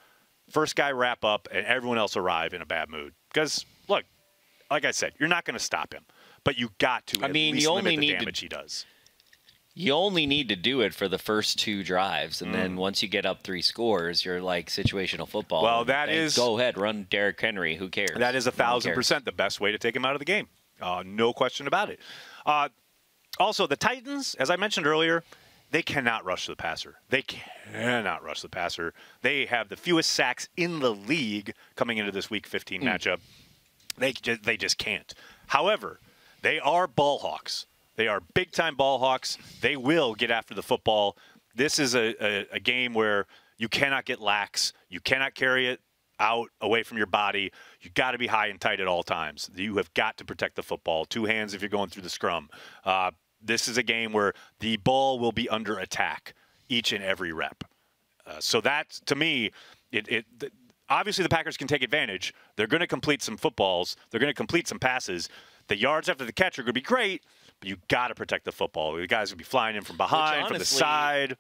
[0.50, 3.14] first guy wrap up, and everyone else arrive in a bad mood.
[3.32, 4.04] Because look,
[4.70, 6.04] like I said, you're not going to stop him,
[6.44, 7.22] but you got to.
[7.22, 8.86] I at mean, least you limit only the need to- damage he does.
[9.74, 12.56] You only need to do it for the first two drives, and Mm.
[12.58, 15.64] then once you get up three scores, you're like situational football.
[15.64, 17.78] Well, that is- go ahead, run Derrick Henry.
[17.78, 18.18] Who cares?
[18.18, 20.50] That is a thousand percent the best way to take him out of the game.
[20.82, 22.00] Uh, no question about it.
[22.46, 22.68] Uh,
[23.40, 25.24] also, the Titans, as I mentioned earlier,
[25.70, 26.98] they cannot rush the passer.
[27.10, 28.94] They cannot rush the passer.
[29.22, 33.22] They have the fewest sacks in the league coming into this Week 15 matchup.
[33.98, 35.14] They just, they just can't.
[35.48, 36.02] However,
[36.42, 37.68] they are ball hawks.
[37.96, 39.38] They are big time ball hawks.
[39.62, 41.18] They will get after the football.
[41.56, 43.26] This is a, a, a game where
[43.58, 44.74] you cannot get lax.
[44.90, 45.82] You cannot carry it
[46.20, 47.52] out away from your body.
[47.82, 49.50] You got to be high and tight at all times.
[49.56, 51.06] You have got to protect the football.
[51.06, 52.50] Two hands if you're going through the scrum.
[52.86, 56.34] Uh, this is a game where the ball will be under attack
[56.70, 57.64] each and every rep.
[58.26, 59.52] Uh, so that, to me,
[59.92, 60.54] it, it th-
[60.90, 62.34] obviously the Packers can take advantage.
[62.56, 63.98] They're going to complete some footballs.
[64.10, 65.28] They're going to complete some passes.
[65.68, 67.24] The yards after the catch are going to be great,
[67.62, 68.94] but you got to protect the football.
[68.94, 71.38] The guys going to be flying in from behind, from the side.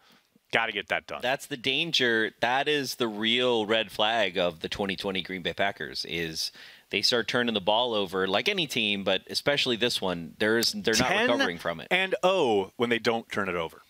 [0.54, 1.20] Got to get that done.
[1.22, 2.32] That's the danger.
[2.42, 6.06] That is the real red flag of the 2020 Green Bay Packers.
[6.08, 6.52] Is
[6.92, 10.36] they start turning the ball over like any team, but especially this one.
[10.40, 11.88] There's they're not recovering from it.
[11.90, 13.82] And O when they don't turn it over.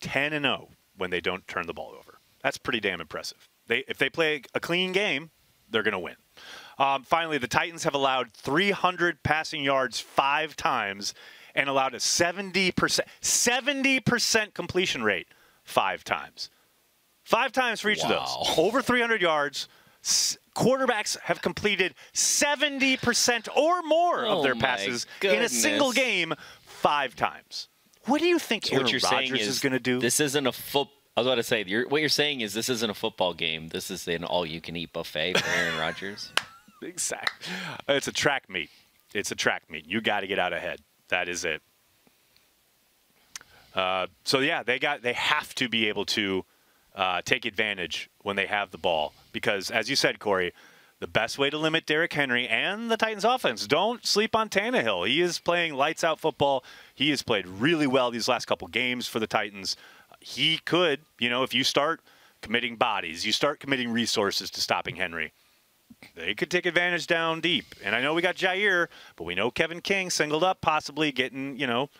[0.00, 2.18] 10 and 0 when they don't turn the ball over.
[2.42, 3.48] That's pretty damn impressive.
[3.66, 5.30] They if they play a clean game,
[5.68, 6.16] they're going to win.
[6.78, 11.14] Um, finally, the Titans have allowed 300 passing yards five times
[11.54, 12.72] and allowed a 70%
[13.22, 15.28] 70% completion rate
[15.62, 16.50] five times.
[17.22, 18.10] Five times for each Wow.
[18.10, 18.58] of those.
[18.58, 19.68] Over 300 yards.
[20.04, 25.92] S- quarterbacks have completed 70% or more Oh of their my passes in a single
[25.92, 27.68] game five times.
[28.06, 29.98] What do you think So Aaron Rodgers is, is going to do?
[30.00, 30.88] This isn't a foot.
[31.16, 33.68] I was about to say, you're, what you're saying is this isn't a football game.
[33.68, 36.30] This is an all-you-can-eat buffet for Aaron Rodgers.
[36.88, 37.54] Exactly.
[37.88, 38.70] It's a track meet.
[39.14, 39.86] It's a track meet.
[39.86, 40.80] You got to get out ahead.
[41.08, 41.62] That is it.
[43.74, 46.44] Uh, so yeah, they got they have to be able to
[46.94, 50.52] uh, take advantage when they have the ball because, as you said, Corey,
[51.00, 53.66] the best way to limit Derrick Henry and the Titans' offense.
[53.66, 55.06] Don't sleep on Tannehill.
[55.08, 56.64] He is playing lights out football.
[56.94, 59.76] He has played really well these last couple games for the Titans.
[60.20, 62.00] He could, you know, if you start
[62.40, 65.32] committing bodies, you start committing resources to stopping Henry.
[66.14, 67.74] They could take advantage down deep.
[67.82, 71.58] And I know we got Jaire, but we know Kevin King singled up, possibly getting,
[71.58, 71.90] you know,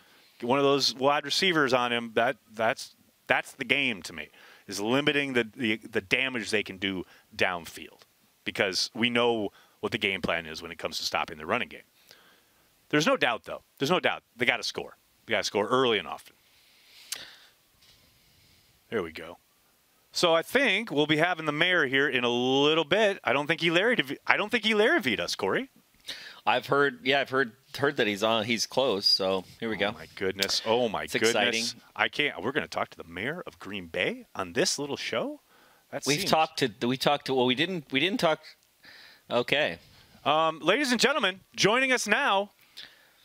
[0.41, 2.11] one of those wide receivers on him.
[2.15, 2.95] That that's
[3.27, 4.29] that's the game to me.
[4.67, 7.03] Is limiting the, the, the damage they can do
[7.35, 8.01] downfield
[8.45, 11.67] because we know what the game plan is when it comes to stopping the running
[11.69, 11.81] game.
[12.89, 13.61] There's no doubt, though.
[13.77, 14.23] There's no doubt.
[14.35, 14.97] They got to score.
[15.25, 16.35] They got to score early and often.
[18.89, 19.37] There we go.
[20.15, 23.19] So I think we'll be having the mayor here in a little bit.
[23.25, 23.97] I don't think he Larry.
[24.25, 25.69] I don't think he Larry us, Corey.
[26.45, 26.99] I've heard.
[27.03, 28.45] Yeah, I've heard heard that he's on.
[28.45, 29.05] He's close.
[29.05, 29.89] So here we go.
[29.89, 30.61] Oh my goodness.
[30.65, 31.31] Oh my it's goodness.
[31.31, 31.65] Exciting.
[31.97, 32.41] I can't.
[32.41, 35.41] We're going to talk to the mayor of Green Bay on this little show.
[35.91, 36.31] That We've seems...
[36.31, 36.87] talked to.
[36.87, 37.33] We talked to.
[37.33, 37.91] Well, we didn't.
[37.91, 38.39] We didn't talk.
[39.29, 39.79] Okay.
[40.23, 42.51] Um, ladies and gentlemen, joining us now,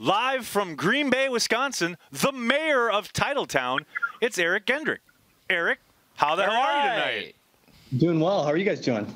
[0.01, 3.85] live from Green Bay, Wisconsin, the mayor of Titletown.
[4.21, 4.99] It's Eric Genrich.
[5.49, 5.79] Eric,
[6.21, 7.35] how the All hell are you tonight?
[7.97, 8.45] Doing well.
[8.45, 9.07] How are you guys doing?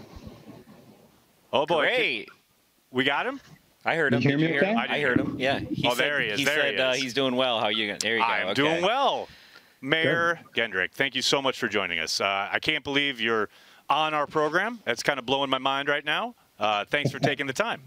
[1.52, 2.28] Oh boy, great.
[2.90, 3.40] We got him.
[3.84, 4.22] I heard him.
[4.22, 4.68] You hear me you okay?
[4.68, 5.36] hear I, I heard him.
[5.38, 5.58] Yeah.
[5.58, 6.38] He oh, said, there he is.
[6.38, 7.60] He there said he uh, he's doing well.
[7.60, 7.94] How are you?
[8.00, 8.24] There you go.
[8.24, 8.54] I'm okay.
[8.54, 9.28] doing well.
[9.82, 10.72] Mayor Good.
[10.72, 12.22] Genrich, thank you so much for joining us.
[12.22, 13.50] Uh, I can't believe you're
[13.90, 14.80] on our program.
[14.86, 16.34] That's kind of blowing my mind right now.
[16.58, 17.82] Uh, thanks for taking the time.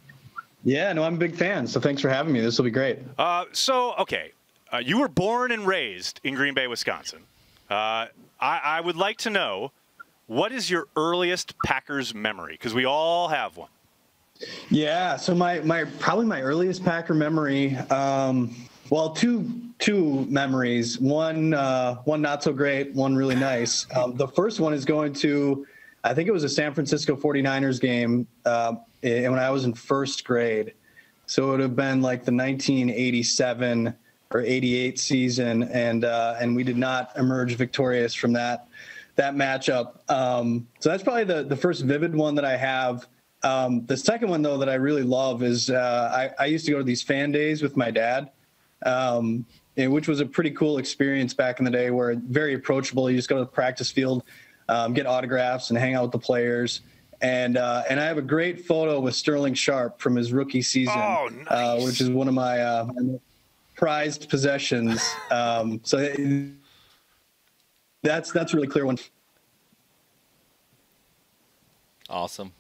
[0.64, 1.66] Yeah, no, I'm a big fan.
[1.66, 2.40] So thanks for having me.
[2.40, 3.00] This will be great.
[3.18, 4.32] Uh, so, okay,
[4.72, 7.24] uh, you were born and raised in Green Bay, Wisconsin.
[8.40, 9.72] I, I would like to know
[10.28, 12.54] what is your earliest Packers memory?
[12.54, 13.70] Because we all have one.
[14.70, 17.76] Yeah, so my my probably my earliest Packer memory.
[17.76, 18.56] Um,
[18.90, 21.00] well, two two memories.
[21.00, 22.94] One uh, one not so great.
[22.94, 23.88] One really nice.
[23.96, 25.66] Um, the first one is going to,
[26.04, 30.24] I think it was a San Francisco 49ers game, uh, when I was in first
[30.24, 30.74] grade.
[31.26, 33.96] So it would have been like the 1987
[34.32, 38.68] or 88 season, and uh, and we did not emerge victorious from that
[39.16, 40.00] that matchup.
[40.10, 43.08] Um, so that's probably the the first vivid one that I have.
[43.44, 46.72] Um, the second one though that I really love is uh, I, I, used to
[46.72, 48.32] go to these fan days with my dad,
[48.84, 49.46] um,
[49.78, 51.92] and, which was a pretty cool experience back in the day.
[51.92, 53.10] Where very approachable.
[53.10, 54.24] You just go to the practice field,
[54.70, 56.82] um, get autographs, and hang out with the players.
[57.22, 60.94] And uh, and I have a great photo with Sterling Sharpe from his rookie season,
[60.98, 61.48] oh, nice.
[61.50, 62.88] uh, which is one of my, uh,
[63.78, 65.02] prized possessions.
[65.30, 65.98] Um, so
[68.02, 68.98] that's that's a really clear one.
[72.10, 72.54] Awesome.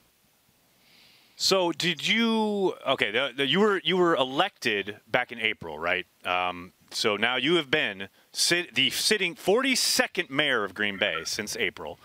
[1.37, 2.73] So did you?
[2.85, 6.05] Okay, the, the, you were you were elected back in April, right?
[6.25, 11.55] Um, so now you have been sit, the sitting 42nd mayor of Green Bay since
[11.55, 11.99] April.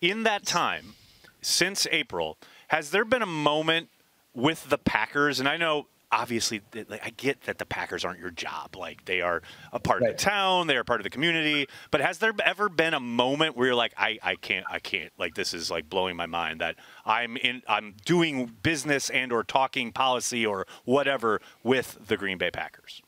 [0.00, 0.94] In that time,
[1.40, 2.38] since April,
[2.68, 3.88] has there been a moment
[4.34, 5.40] with the Packers?
[5.40, 8.76] And I know obviously I get that the Packers aren't your job.
[8.76, 9.42] Like they are
[9.72, 10.10] a part right.
[10.10, 11.68] of the town, they are part of the community.
[11.90, 15.12] But has there ever been a moment where you're like, I, I can't, I can't,
[15.18, 19.44] like this is like blowing my mind that I'm in, I'm doing business and or
[19.44, 23.02] talking policy or whatever with the Green Bay Packers?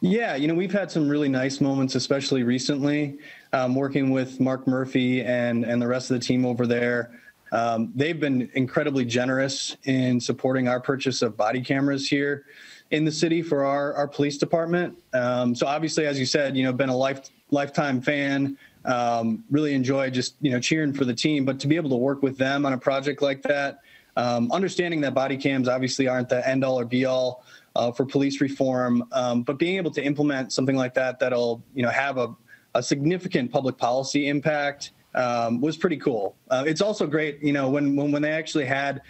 [0.00, 3.18] Yeah, you know, we've had some really nice moments, especially recently,
[3.52, 7.20] um, working with Mark Murphy and and the rest of the team over there.
[7.52, 12.44] Um, they've been incredibly generous in supporting our purchase of body cameras here
[12.90, 14.96] in the city for our, our police department.
[15.12, 18.56] Um, so obviously, as you said, you know, been a life, lifetime fan.
[18.84, 21.96] Um, really enjoy just you know cheering for the team, but to be able to
[21.96, 23.80] work with them on a project like that,
[24.16, 27.44] um, understanding that body cams obviously aren't the end all or be all
[27.76, 31.82] uh, for police reform, um, but being able to implement something like that that'll you
[31.82, 32.34] know have a,
[32.74, 36.36] a significant public policy impact um, was pretty cool.
[36.50, 39.02] Uh, it's also great, you know, when, when, when they actually had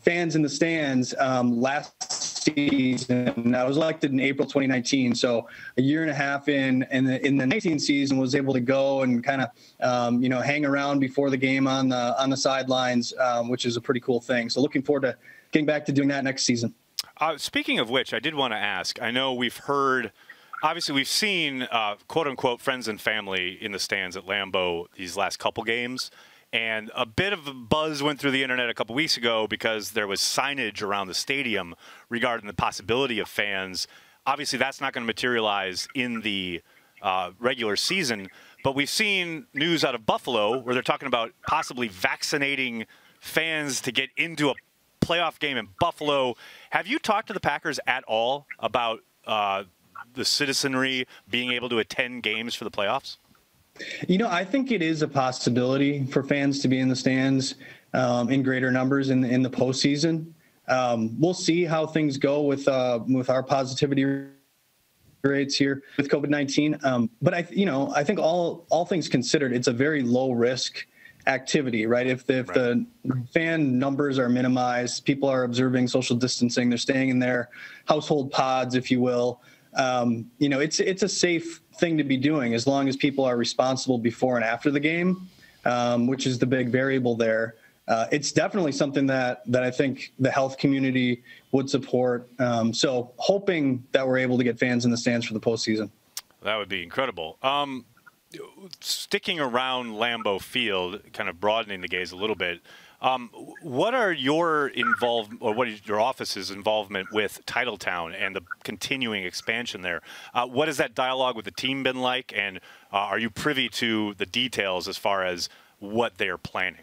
[0.00, 2.12] fans in the stands um, last
[2.54, 3.54] season.
[3.54, 7.26] I was elected in April 2019, so a year and a half in, and in,
[7.26, 9.48] in the 19 season was able to go and kind of,
[9.80, 13.66] um, you know, hang around before the game on the on the sidelines, um, which
[13.66, 14.48] is a pretty cool thing.
[14.48, 15.16] So looking forward to
[15.50, 16.72] getting back to doing that next season.
[17.18, 19.00] Uh, speaking of which, I did want to ask.
[19.00, 20.12] I know we've heard
[20.66, 25.16] obviously we've seen uh, quote unquote friends and family in the stands at Lambeau these
[25.16, 26.10] last couple games.
[26.52, 29.92] And a bit of a buzz went through the internet a couple weeks ago because
[29.92, 31.74] there was signage around the stadium
[32.08, 33.86] regarding the possibility of fans.
[34.26, 36.62] Obviously, that's not going to materialize in the
[37.00, 38.28] uh, regular season.
[38.64, 42.86] But we've seen news out of Buffalo where they're talking about possibly vaccinating
[43.20, 44.54] fans to get into a
[45.00, 46.34] playoff game in Buffalo.
[46.70, 49.64] Have you talked to the Packers at all about uh,
[50.14, 53.18] the citizenry being able to attend games for the playoffs?
[54.08, 57.56] You know, I think it is a possibility for fans to be in the stands
[57.92, 60.32] um, in greater numbers in in the postseason.
[60.68, 64.04] Um, we'll see how things go with uh, with our positivity
[65.22, 66.78] rates here with COVID nineteen.
[66.84, 70.32] Um, but I, you know, I think all all things considered, it's a very low
[70.32, 70.86] risk
[71.26, 72.06] activity, right?
[72.06, 72.54] If the, if right.
[72.54, 72.86] the
[73.34, 77.50] fan numbers are minimized, people are observing social distancing, they're staying in their
[77.86, 79.42] household pods, if you will.
[79.76, 83.24] Um, you know, it's it's a safe thing to be doing as long as people
[83.24, 85.28] are responsible before and after the game,
[85.64, 87.56] um, which is the big variable there.
[87.88, 91.22] Uh, it's definitely something that that I think the health community
[91.52, 92.28] would support.
[92.40, 95.90] Um, so hoping that we're able to get fans in the stands for the postseason.
[96.42, 97.38] That would be incredible.
[97.42, 97.84] Um,
[98.80, 102.60] sticking around Lambeau Field, kind of broadening the gaze a little bit.
[103.06, 103.30] Um,
[103.62, 109.22] what are your involved, or what is your office's involvement with Titletown and the continuing
[109.22, 110.00] expansion there?
[110.34, 112.58] Uh, what has that dialogue with the team been like, and
[112.92, 115.48] uh, are you privy to the details as far as
[115.78, 116.80] what they are planning?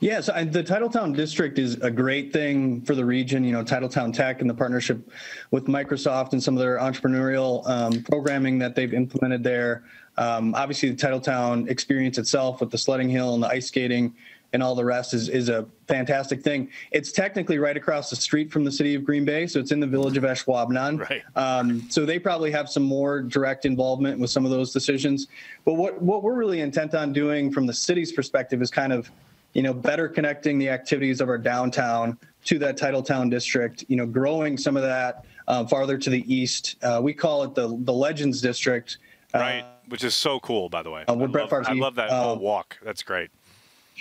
[0.00, 3.44] Yeah, so the Titletown district is a great thing for the region.
[3.44, 5.08] You know, Titletown Tech and the partnership
[5.52, 9.84] with Microsoft and some of their entrepreneurial um, programming that they've implemented there.
[10.16, 14.12] Um, obviously, the Titletown experience itself with the sledding hill and the ice skating
[14.52, 16.68] and all the rest is, is a fantastic thing.
[16.90, 19.80] It's technically right across the street from the city of Green Bay, so it's in
[19.80, 21.08] the village of Ashwaubenon.
[21.08, 21.22] Right.
[21.36, 25.28] Um, so they probably have some more direct involvement with some of those decisions.
[25.64, 29.10] But what, what we're really intent on doing from the city's perspective is kind of
[29.52, 34.06] you know, better connecting the activities of our downtown to that Titletown district, you know,
[34.06, 36.76] growing some of that uh, farther to the east.
[36.82, 38.98] Uh, we call it the the Legends District.
[39.34, 41.04] Uh, right, which is so cool, by the way.
[41.06, 42.78] Uh, I, love, I love that whole uh, walk.
[42.82, 43.30] That's great.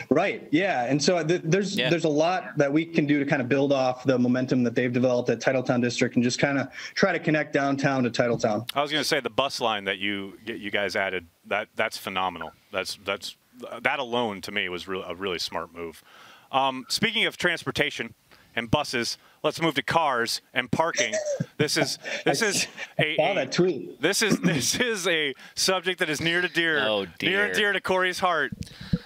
[0.10, 0.48] Right.
[0.52, 0.86] Yeah.
[0.86, 1.90] And so th- there's yeah.
[1.90, 4.76] there's a lot that we can do to kind of build off the momentum that
[4.76, 8.70] they've developed at Titletown District and just kind of try to connect downtown to Titletown.
[8.76, 11.98] I was going to say the bus line that you you guys added that that's
[11.98, 12.52] phenomenal.
[12.72, 13.36] That's that's
[13.82, 16.04] that alone to me was re- a really smart move.
[16.52, 18.14] Um, speaking of transportation
[18.56, 21.14] and buses, let's move to cars and parking.
[21.58, 22.68] This is this is
[23.00, 24.02] a, a tweet.
[24.02, 27.74] This is this is a subject that is near to dear, oh, near and dear
[27.74, 28.52] to Corey's heart.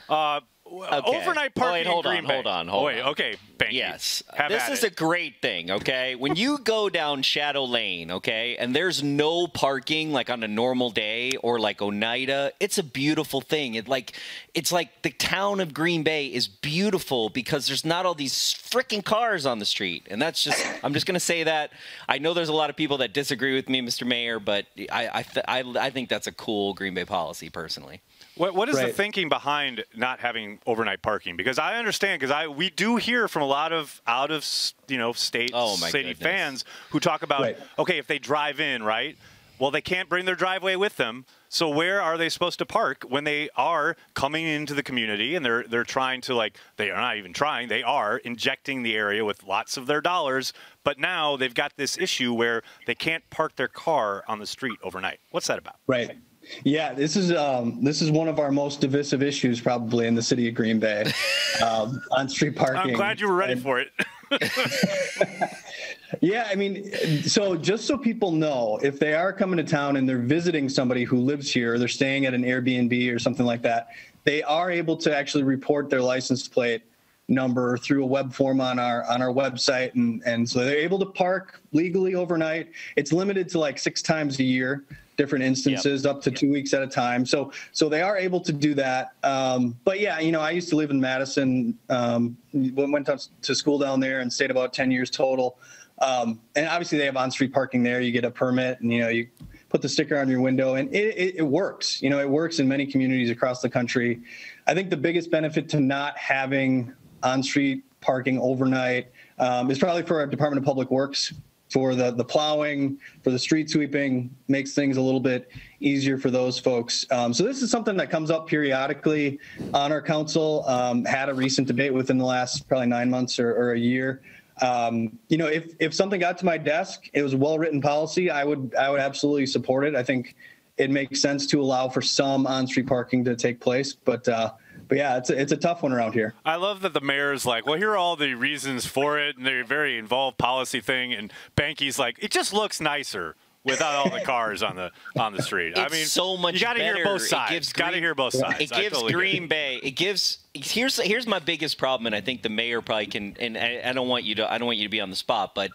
[0.07, 0.41] Uh,
[0.73, 1.21] Okay.
[1.21, 1.63] Overnight parking.
[1.63, 3.09] Oh, wait, hold on, hold on, hold oh, wait, on.
[3.09, 3.35] Okay,
[3.69, 4.23] yes.
[4.47, 4.91] This is it.
[4.91, 5.69] a great thing.
[5.69, 10.47] Okay, when you go down Shadow Lane, okay, and there's no parking like on a
[10.47, 13.75] normal day or like Oneida, it's a beautiful thing.
[13.75, 14.13] It like
[14.53, 19.03] it's like the town of Green Bay is beautiful because there's not all these freaking
[19.03, 20.65] cars on the street, and that's just.
[20.83, 21.71] I'm just gonna say that.
[22.09, 24.07] I know there's a lot of people that disagree with me, Mr.
[24.07, 28.01] Mayor, but I I, th- I, I think that's a cool Green Bay policy personally.
[28.35, 28.87] What, what is right.
[28.87, 31.37] the thinking behind not having overnight parking?
[31.37, 34.45] Because I understand, because I we do hear from a lot of out of
[34.87, 36.17] you know state oh, city goodness.
[36.17, 37.57] fans who talk about right.
[37.77, 39.17] okay if they drive in right,
[39.59, 43.03] well they can't bring their driveway with them, so where are they supposed to park
[43.07, 46.99] when they are coming into the community and they're they're trying to like they are
[46.99, 50.53] not even trying they are injecting the area with lots of their dollars,
[50.83, 54.79] but now they've got this issue where they can't park their car on the street
[54.81, 55.19] overnight.
[55.29, 55.75] What's that about?
[55.85, 56.17] Right.
[56.63, 60.21] Yeah, this is um, this is one of our most divisive issues probably in the
[60.21, 61.11] city of Green Bay
[61.63, 62.91] um, on street parking.
[62.91, 63.91] I'm glad you were ready and, for it.
[66.21, 66.91] yeah, I mean,
[67.23, 71.03] so just so people know, if they are coming to town and they're visiting somebody
[71.03, 73.89] who lives here, they're staying at an Airbnb or something like that,
[74.23, 76.83] they are able to actually report their license plate
[77.29, 80.99] number through a web form on our on our website and and so they're able
[80.99, 84.83] to park legally overnight it's limited to like six times a year
[85.15, 86.15] different instances yep.
[86.15, 87.25] up to two weeks at a time.
[87.25, 89.13] So so they are able to do that.
[89.23, 93.09] Um, but yeah, you know, I used to live in Madison, um, went
[93.41, 95.59] to school down there and stayed about 10 years total.
[95.99, 98.01] Um, and obviously they have on-street parking there.
[98.01, 99.27] You get a permit and, you know, you
[99.69, 102.01] put the sticker on your window and it, it, it works.
[102.01, 104.21] You know, it works in many communities across the country.
[104.67, 110.19] I think the biggest benefit to not having on-street parking overnight um, is probably for
[110.19, 111.33] our Department of Public Works
[111.73, 115.49] for the, the plowing, for the street sweeping, makes things a little bit
[115.79, 117.03] easier for those folks.
[117.09, 119.39] Um, so this is something that comes up periodically
[119.73, 120.63] on our council.
[120.67, 124.21] Um, had a recent debate within the last probably nine months or, or a year.
[124.61, 127.81] Um, you know, if if something got to my desk, it was a well written
[127.81, 128.29] policy.
[128.29, 129.95] I would I would absolutely support it.
[129.95, 130.35] I think
[130.77, 134.27] it makes sense to allow for some on street parking to take place, but.
[134.29, 134.53] Uh,
[134.93, 136.35] but yeah, it's a, it's a tough one around here.
[136.45, 139.43] I love that the mayor's like, well, here are all the reasons for it, and
[139.43, 141.13] they're very involved policy thing.
[141.13, 145.41] And Behnke's like, it just looks nicer without all the cars on the on the
[145.41, 145.79] street.
[145.79, 147.73] I mean, so much You got to hear both sides.
[147.73, 148.59] Got to hear both sides.
[148.59, 149.47] It gives totally Green.
[149.47, 149.79] Bay.
[149.81, 150.37] It gives.
[150.53, 153.35] Here's here's my biggest problem, and I think the mayor probably can.
[153.39, 154.53] And I, I don't want you to.
[154.53, 155.71] I don't want you to be on the spot, but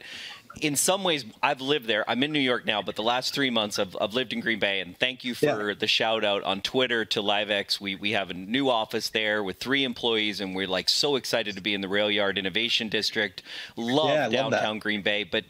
[0.60, 2.08] in some ways, I've lived there.
[2.08, 4.58] I'm in New York now, but the last three months, I've, I've lived in Green
[4.58, 4.80] Bay.
[4.80, 5.74] And thank you for Yeah.
[5.78, 7.80] the shout out on Twitter to LiveX.
[7.80, 11.54] We we have a new office there with three employees, and we're like so excited
[11.56, 13.42] to be in the Rail Yard Innovation District.
[13.76, 15.44] Love Yeah, I love downtown Green Bay, but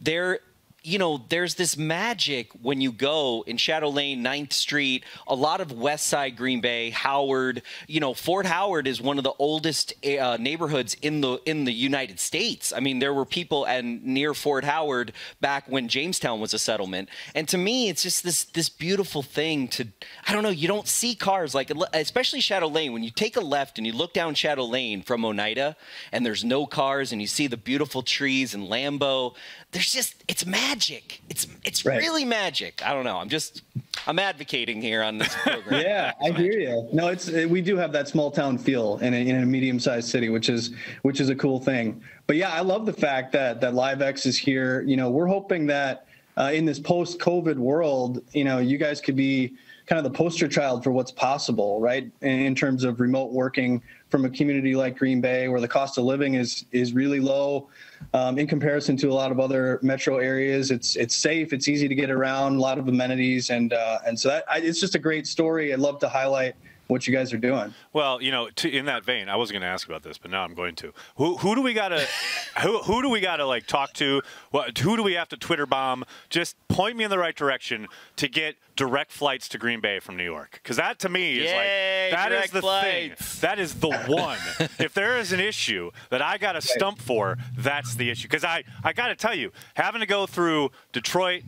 [0.00, 0.40] there
[0.82, 5.60] you know, there's this magic when you go in Shadow Lane, 9th Street, a lot
[5.60, 7.62] of West Side Green Bay, Howard.
[7.86, 11.72] You know, Fort Howard is one of the oldest uh, neighborhoods in the in the
[11.72, 12.72] United States.
[12.72, 17.08] I mean, there were people and near Fort Howard back when Jamestown was a settlement.
[17.34, 19.86] And to me, it's just this this beautiful thing to
[20.26, 23.40] I don't know, you don't see cars like especially Shadow Lane when you take a
[23.40, 25.76] left and you look down Shadow Lane from Oneida
[26.10, 29.34] and there's no cars and you see the beautiful trees and Lambeau.
[29.72, 31.20] There's just it's magic.
[31.28, 31.98] It's it's Right.
[31.98, 32.84] really magic.
[32.84, 33.18] I don't know.
[33.18, 33.62] I'm just
[34.06, 35.82] I'm advocating here on this program.
[35.82, 36.88] Yeah, I hear you.
[36.92, 39.78] No, it's it, we do have that small town feel in a, in a medium
[39.78, 42.02] sized city, which is which is a cool thing.
[42.26, 44.82] But yeah, I love the fact that that LiveX is here.
[44.82, 46.06] You know, we're hoping that
[46.36, 49.54] uh, in this post COVID world, you know, you guys could be
[49.86, 52.10] kind of the poster child for what's possible, right?
[52.22, 55.96] In, in terms of remote working from a community like Green Bay, where the cost
[55.96, 57.68] of living is is really low
[58.14, 60.70] um, in comparison to a lot of other metro areas.
[60.70, 64.18] It's it's safe, it's easy to get around, a lot of amenities, and uh, and
[64.18, 65.72] so that I, it's just a great story.
[65.72, 66.54] I'd love to highlight
[66.90, 67.72] what you guys are doing.
[67.92, 70.30] Well, you know, to, in that vein, I wasn't going to ask about this, but
[70.30, 70.92] now I'm going to.
[71.16, 72.06] Who who do we got to
[72.62, 74.22] who who do we got to like talk to?
[74.50, 76.04] What who do we have to Twitter bomb?
[76.28, 77.86] Just point me in the right direction
[78.16, 80.60] to get direct flights to Green Bay from New York.
[80.62, 83.24] Because that to me is Yay, like that is the flights.
[83.24, 83.40] thing.
[83.48, 84.38] That is the one.
[84.78, 88.28] if there is an issue that I got to stump for, that's the issue.
[88.28, 91.42] Because I I got to tell you, having to go through Detroit,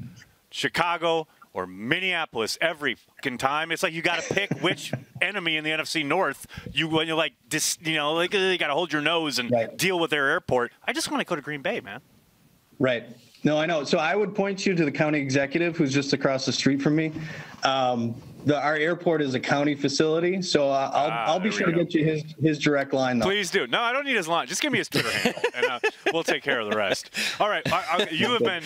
[0.51, 1.27] Chicago.
[1.55, 3.73] Or Minneapolis every fucking time.
[3.73, 4.91] It's like you got to pick which
[5.21, 8.69] enemy in the NFC North you when you're like dis, you know like you got
[8.69, 9.77] to hold your nose and Right.
[9.77, 10.73] deal with their airport.
[10.87, 12.01] I just want to go to Green Bay, man.
[12.79, 13.05] Right.
[13.45, 13.85] No, I know.
[13.85, 16.97] So I would point you to the county executive who's just across the street from
[16.97, 17.13] me.
[17.65, 18.15] Um,
[18.47, 21.73] the, our airport is a county facility, so uh, I'll, Ah, I'll be sure to
[21.73, 23.27] get you his, his direct line, though.
[23.27, 23.67] Please do.
[23.69, 24.47] No, I don't need his line.
[24.49, 25.79] Just give me his Twitter handle, and uh,
[26.13, 27.11] we'll take care of the rest.
[27.39, 27.63] All right.
[27.73, 28.65] I, I, you have been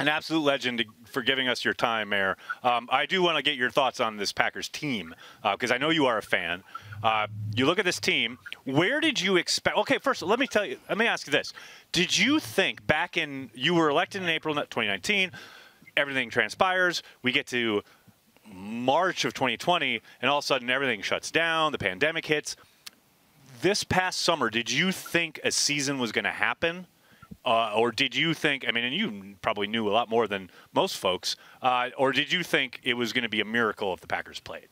[0.00, 2.36] an absolute legend for giving us your time, Mayor.
[2.62, 5.90] Um, I do want to get your thoughts on this Packers team because I know
[5.90, 6.62] you are a fan.
[7.02, 8.38] Uh, you look at this team.
[8.64, 9.76] Where did you expect?
[9.78, 10.78] Okay, first, let me tell you.
[10.88, 11.52] Let me ask you this:
[11.92, 15.30] Did you think back in you were elected in April 2019?
[15.96, 17.02] Everything transpires.
[17.22, 17.82] We get to
[18.52, 21.72] March of 2020, and all of a sudden everything shuts down.
[21.72, 22.56] The pandemic hits
[23.60, 26.86] this past summer, did you think a season was going to happen?
[27.44, 30.50] Uh, or did you think, I mean, and you probably knew a lot more than
[30.74, 34.00] most folks, uh, or did you think it was going to be a miracle if
[34.00, 34.68] the Packers played?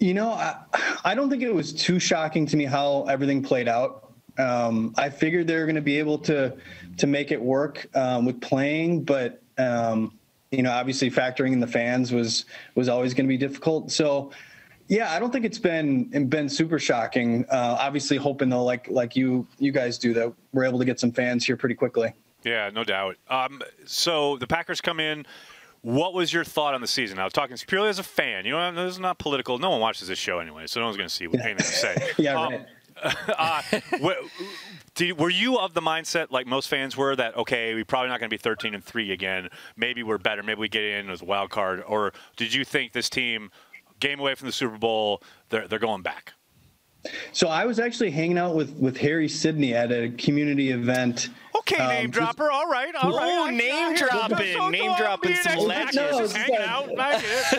[0.00, 0.56] You know, I,
[1.04, 4.12] I don't think it was too shocking to me how everything played out.
[4.38, 6.56] Um, I figured they were going to be able to
[6.96, 10.18] to make it work um, with playing, but um,
[10.50, 13.90] you know, obviously factoring in the fans was was always going to be difficult.
[13.92, 14.32] So,
[14.92, 17.46] yeah, I don't think it's been been super shocking.
[17.48, 21.00] Uh, obviously, hoping though, like like you you guys do, that we're able to get
[21.00, 22.12] some fans here pretty quickly.
[22.44, 23.16] Yeah, no doubt.
[23.30, 25.24] Um, so the Packers come in.
[25.80, 27.18] What was your thought on the season?
[27.18, 28.44] I was talking purely as a fan.
[28.44, 29.58] You know, this is not political.
[29.58, 31.64] No one watches this show anyway, so no one's going to see what anything you
[31.64, 31.96] say.
[32.18, 32.66] Yeah, Um, right.
[33.38, 33.62] uh,
[34.94, 38.20] did, were you of the mindset like most fans were that okay, we're probably not
[38.20, 39.48] going to be 13 and three again?
[39.74, 40.42] Maybe we're better.
[40.42, 41.82] Maybe we get in as a wild card.
[41.86, 43.50] Or did you think this team,
[44.02, 46.34] game away from the Super Bowl, they're they're going back?
[47.32, 51.30] So I was actually hanging out with with Harry Sydney at a community event.
[51.56, 52.50] Okay, Um, name just- dropper.
[52.50, 56.18] All right, all Ooh, name dropping, so- name dropping being some extra legends.
[56.18, 56.68] just No, it's hanging fine.
[56.68, 56.88] out.
[56.90, 56.96] It.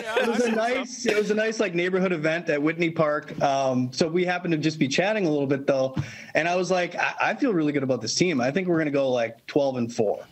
[0.02, 2.62] Yeah, it was I a see nice it was a nice like neighborhood event at
[2.62, 3.38] Whitney Park.
[3.42, 5.94] Um, so we happened to just be chatting a little bit though,
[6.34, 8.40] and I was like, I, I feel really good about this team.
[8.40, 10.24] I think we're gonna go like twelve and four.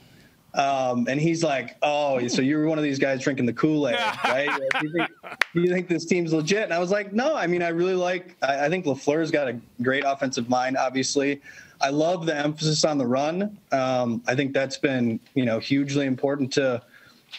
[0.54, 3.96] Um, and he's like, "Oh, so you're one of these guys drinking the Kool Aid,
[4.24, 4.48] right?
[4.48, 5.10] Like, do, you think,
[5.54, 7.94] do you think this team's legit?" And I was like, "No, I mean, I really
[7.94, 8.36] like.
[8.42, 10.76] I, I think LaFleur's got a great offensive mind.
[10.76, 11.40] Obviously,
[11.80, 13.58] I love the emphasis on the run.
[13.72, 16.82] Um, I think that's been, you know, hugely important to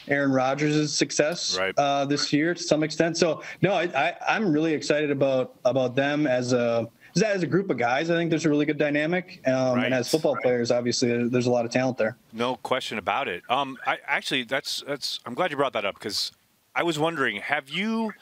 [0.08, 1.74] Aaron Rodgers' success Right.
[1.78, 3.18] uh, this year to some extent.
[3.18, 6.90] So no, I, I, I'm really excited about about them as a
[7.22, 8.10] as a group of guys.
[8.10, 9.86] I think there's a really good dynamic, um, Right.
[9.86, 12.18] and as football players, obviously, there's a lot of talent there.
[12.32, 13.44] No question about it.
[13.50, 15.20] Um, I actually, that's that's.
[15.26, 16.32] I'm glad you brought that up because
[16.76, 18.14] I was wondering, have you?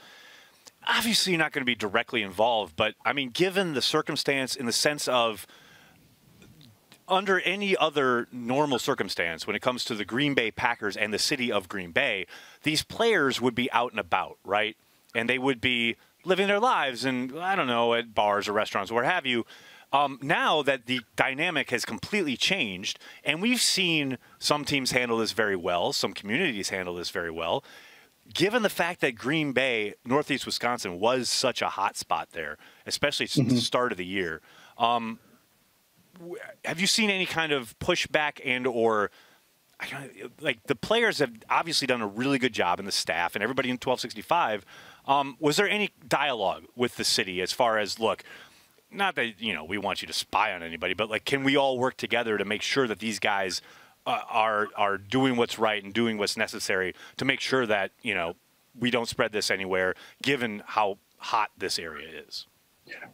[0.87, 4.65] Obviously, you're not going to be directly involved, but I mean, given the circumstance, in
[4.65, 5.45] the sense of
[7.07, 11.19] under any other normal circumstance, when it comes to the Green Bay Packers and the
[11.19, 12.25] city of Green Bay,
[12.63, 14.77] these players would be out and about, right?
[15.13, 18.91] And they would be living their lives and, I don't know, at bars or restaurants
[18.91, 19.45] where have you.
[19.93, 25.33] Um, now that the dynamic has completely changed, and we've seen some teams handle this
[25.33, 27.63] very well, some communities handle this very well,
[28.33, 33.27] given the fact that Green Bay, Northeast Wisconsin, was such a hot spot there, especially
[33.27, 33.55] since mm-hmm.
[33.55, 34.41] the start of the year,
[34.77, 35.19] um,
[36.65, 39.11] have you seen any kind of pushback and or
[40.39, 43.69] like the players have obviously done a really good job in the staff and everybody
[43.69, 44.63] in 1265
[45.11, 48.23] um, was there any dialogue with the city as far as look
[48.89, 51.57] not that you know we want you to spy on anybody but like can we
[51.57, 53.61] all work together to make sure that these guys
[54.05, 58.13] uh, are are doing what's right and doing what's necessary to make sure that you
[58.13, 58.35] know
[58.79, 62.47] we don't spread this anywhere given how hot this area is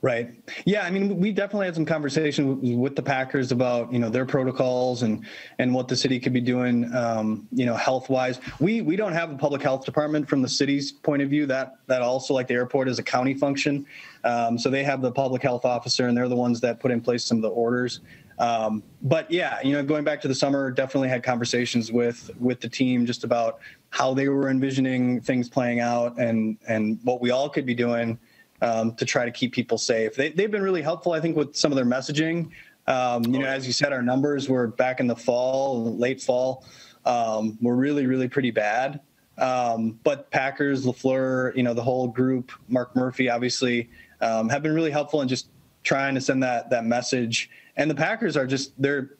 [0.01, 0.31] Right.
[0.65, 0.83] Yeah.
[0.83, 5.03] I mean, we definitely had some conversation with the Packers about you know their protocols
[5.03, 5.25] and
[5.59, 8.39] and what the city could be doing, um, you know, health wise.
[8.59, 11.45] We we don't have a public health department from the city's point of view.
[11.45, 13.85] That that also like the airport is a county function,
[14.23, 17.01] um, so they have the public health officer and they're the ones that put in
[17.01, 17.99] place some of the orders.
[18.39, 22.61] Um, but yeah, you know, going back to the summer, definitely had conversations with with
[22.61, 23.59] the team just about
[23.89, 28.19] how they were envisioning things playing out and and what we all could be doing
[28.61, 30.15] um, to try to keep people safe.
[30.15, 32.49] They, have been really helpful, I think, with some of their messaging.
[32.87, 36.65] Um, you know, as you said, our numbers were back in the fall, late fall,
[37.05, 39.01] um, were really, really pretty bad.
[39.37, 43.89] Um, but Packers, LaFleur, you know, the whole group, Mark Murphy, obviously,
[44.21, 45.49] um, have been really helpful in just
[45.83, 47.49] trying to send that that message.
[47.75, 49.17] And the Packers are just they're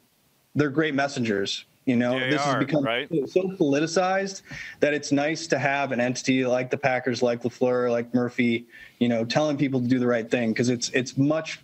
[0.56, 1.66] they're great messengers.
[1.88, 3.10] You know, they this are, has become right?
[3.30, 4.42] so politicized
[4.82, 8.68] that it's nice to have an entity like the Packers, like LaFleur, like Murphy,
[9.00, 11.62] you know, telling people to do the right thing because it's it's much,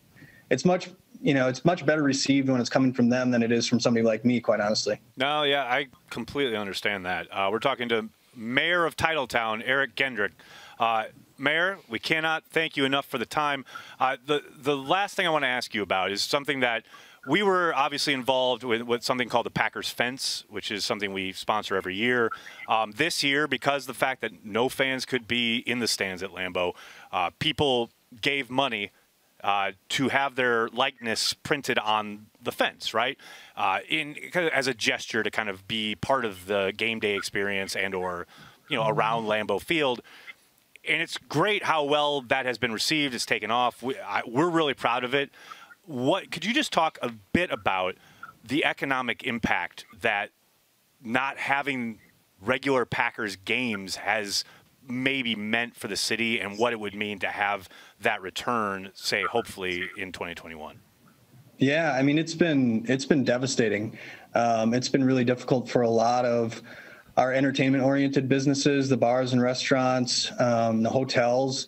[0.49, 0.89] it's much
[1.21, 3.81] you know, it's much better received when it's coming from them than it is from
[3.81, 4.99] somebody like me, quite honestly.
[5.17, 7.27] No, yeah, I completely understand that.
[7.31, 10.31] Uh, we're talking to Mayor of Titletown, Eric Genrich.
[10.79, 11.05] Uh,
[11.37, 13.65] Mayor, we cannot thank you enough for the time.
[13.99, 16.83] Uh, the the last thing I want to ask you about is something that
[17.25, 21.31] we were obviously involved with, with, something called the Packers Fence, which is something we
[21.31, 22.29] sponsor every year.
[22.67, 26.31] Um, this year, because the fact that no fans could be in the stands at
[26.31, 26.73] Lambeau,
[27.11, 27.89] uh, people
[28.21, 28.91] gave money
[29.43, 33.17] uh, to have their likeness printed on the fence, right?
[33.55, 34.15] Uh, in
[34.53, 38.25] as a gesture to kind of be part of the game day experience and or
[38.69, 40.01] you know around Lambeau Field.
[40.87, 43.13] And it's great how well that has been received.
[43.13, 43.81] It's taken off.
[43.81, 43.95] We,
[44.27, 45.29] we're really proud of it
[45.85, 47.95] what could you just talk a bit about
[48.45, 50.29] the economic impact that
[51.03, 51.99] not having
[52.41, 54.43] regular Packers games has
[54.87, 57.69] maybe meant for the city and what it would mean to have
[58.01, 60.79] that return, say, hopefully in 2021?
[61.57, 63.97] Yeah, I mean it's been it's been devastating.
[64.33, 66.61] Um, it's been really difficult for a lot of
[67.15, 71.67] our entertainment-oriented businesses, the bars and restaurants, um, the hotels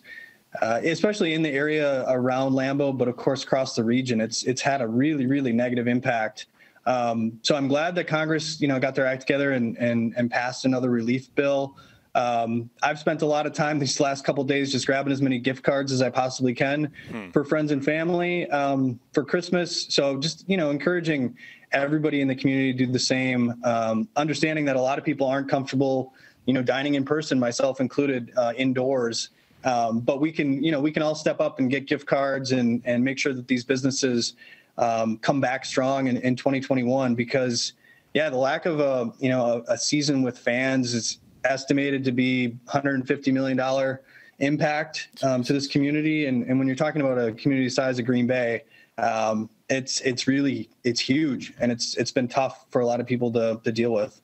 [0.62, 4.60] uh, especially in the area around Lambeau, but of course across the region, it's it's
[4.60, 6.46] had a really really negative impact.
[6.86, 10.30] Um, so I'm glad that Congress, you know, got their act together and and and
[10.30, 11.76] passed another relief bill.
[12.14, 15.38] Um, I've spent a lot of time these last couple days just grabbing as many
[15.38, 17.30] gift cards as I possibly can hmm.
[17.30, 19.86] for friends and family um, for Christmas.
[19.90, 21.36] So just you know, encouraging
[21.72, 23.54] everybody in the community to do the same.
[23.64, 26.14] Um, understanding that a lot of people aren't comfortable,
[26.46, 29.30] you know, dining in person, myself included, uh, indoors.
[29.64, 32.52] Um, but we can, you know, we can all step up and get gift cards
[32.52, 34.34] and and make sure that these businesses
[34.78, 37.72] um, come back strong in, in 2021 because,
[38.14, 42.12] yeah, the lack of a you know a, a season with fans is estimated to
[42.12, 44.02] be 150 million dollar
[44.38, 46.26] impact um, to this community.
[46.26, 48.64] And, and when you're talking about a community size of Green Bay,
[48.98, 53.06] um, it's it's really it's huge, and it's it's been tough for a lot of
[53.06, 54.20] people to to deal with.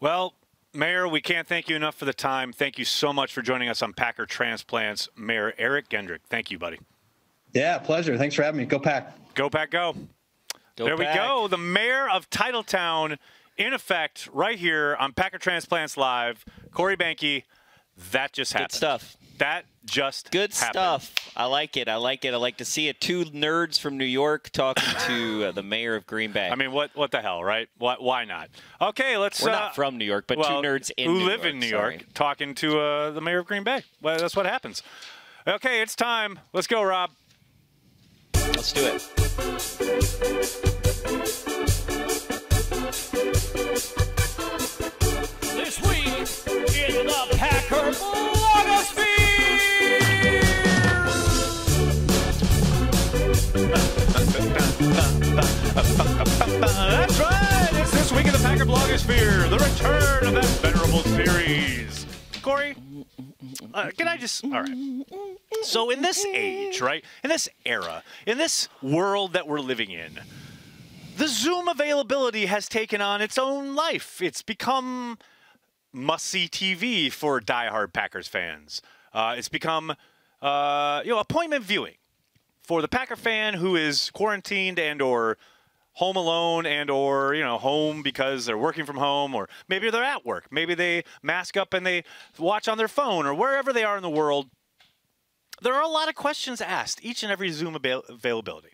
[0.00, 0.34] Well,
[0.76, 2.52] Mayor, we can't thank you enough for the time.
[2.52, 5.08] Thank you so much for joining us on Packer Transplants.
[5.16, 6.78] Mayor Eric Genrich, thank you, buddy.
[7.52, 8.18] Yeah, pleasure.
[8.18, 8.66] Thanks for having me.
[8.66, 9.16] Go Pack.
[9.34, 9.94] Go Pack, go.
[10.76, 11.14] go there Pack.
[11.14, 11.48] we go.
[11.48, 13.16] The mayor of Titletown,
[13.56, 16.44] in effect, right here on Packer Transplants Live.
[16.72, 17.44] Corey Behnke,
[18.12, 18.70] that just happened.
[18.72, 19.16] Good stuff.
[19.38, 20.72] That just good happened.
[21.02, 21.14] stuff.
[21.36, 21.88] I like it.
[21.88, 22.32] I like it.
[22.32, 23.00] I like to see it.
[23.00, 26.48] Two nerds from New York talking to uh, the mayor of Green Bay.
[26.50, 27.68] I mean, what what the hell, right?
[27.78, 28.48] Why, why not?
[28.80, 29.42] Okay, let's.
[29.42, 31.52] We're uh, not from New York, but well, two nerds in who New live York,
[31.54, 31.94] in New sorry.
[31.94, 33.82] York talking to uh, the mayor of Green Bay.
[34.00, 34.82] Well, that's what happens.
[35.46, 36.38] Okay, it's time.
[36.52, 37.10] Let's go, Rob.
[38.34, 40.16] Let's do it.
[45.42, 46.06] This week
[46.74, 49.05] in the Packer blogosphere.
[58.66, 62.04] Blogosphere, the return of that venerable series.
[62.42, 62.74] Corey,
[63.72, 64.44] uh, can I just.
[64.44, 65.04] All right.
[65.62, 70.18] So, in this age, right, in this era, in this world that we're living in,
[71.16, 74.20] the Zoom availability has taken on its own life.
[74.20, 75.16] It's become
[75.92, 78.82] must see TV for diehard Packers fans.
[79.12, 79.94] Uh, it's become,
[80.42, 81.94] uh, you know, appointment viewing
[82.66, 85.38] for the Packer fan who is quarantined and or
[85.92, 90.02] home alone and or you know home because they're working from home or maybe they're
[90.04, 90.46] at work.
[90.50, 92.04] Maybe they mask up and they
[92.38, 94.48] watch on their phone or wherever they are in the world.
[95.62, 98.68] There are a lot of questions asked each and every zoom avail- availability.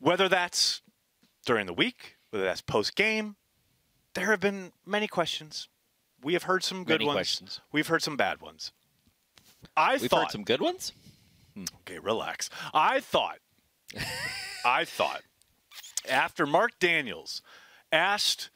[0.00, 0.82] Whether that's
[1.46, 3.36] during the week whether that's post game
[4.14, 5.68] there have been many questions.
[6.22, 7.14] We have heard some good Many ones.
[7.16, 7.60] questions.
[7.70, 8.72] we've heard some bad ones.
[9.76, 10.92] I We've thought heard some good ones.
[11.80, 12.50] Okay, relax.
[12.72, 13.38] I thought,
[14.64, 15.22] I thought,
[16.08, 17.42] after Mark Daniels
[17.92, 18.50] asked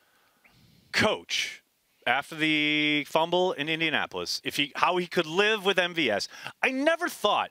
[0.92, 1.62] Coach
[2.06, 6.28] after the fumble in Indianapolis if he how he could live with MVS,
[6.62, 7.50] I never thought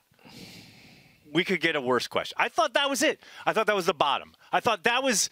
[1.32, 2.36] we could get a worse question.
[2.38, 3.20] I thought that was it.
[3.46, 4.32] I thought that was the bottom.
[4.52, 5.30] I thought that was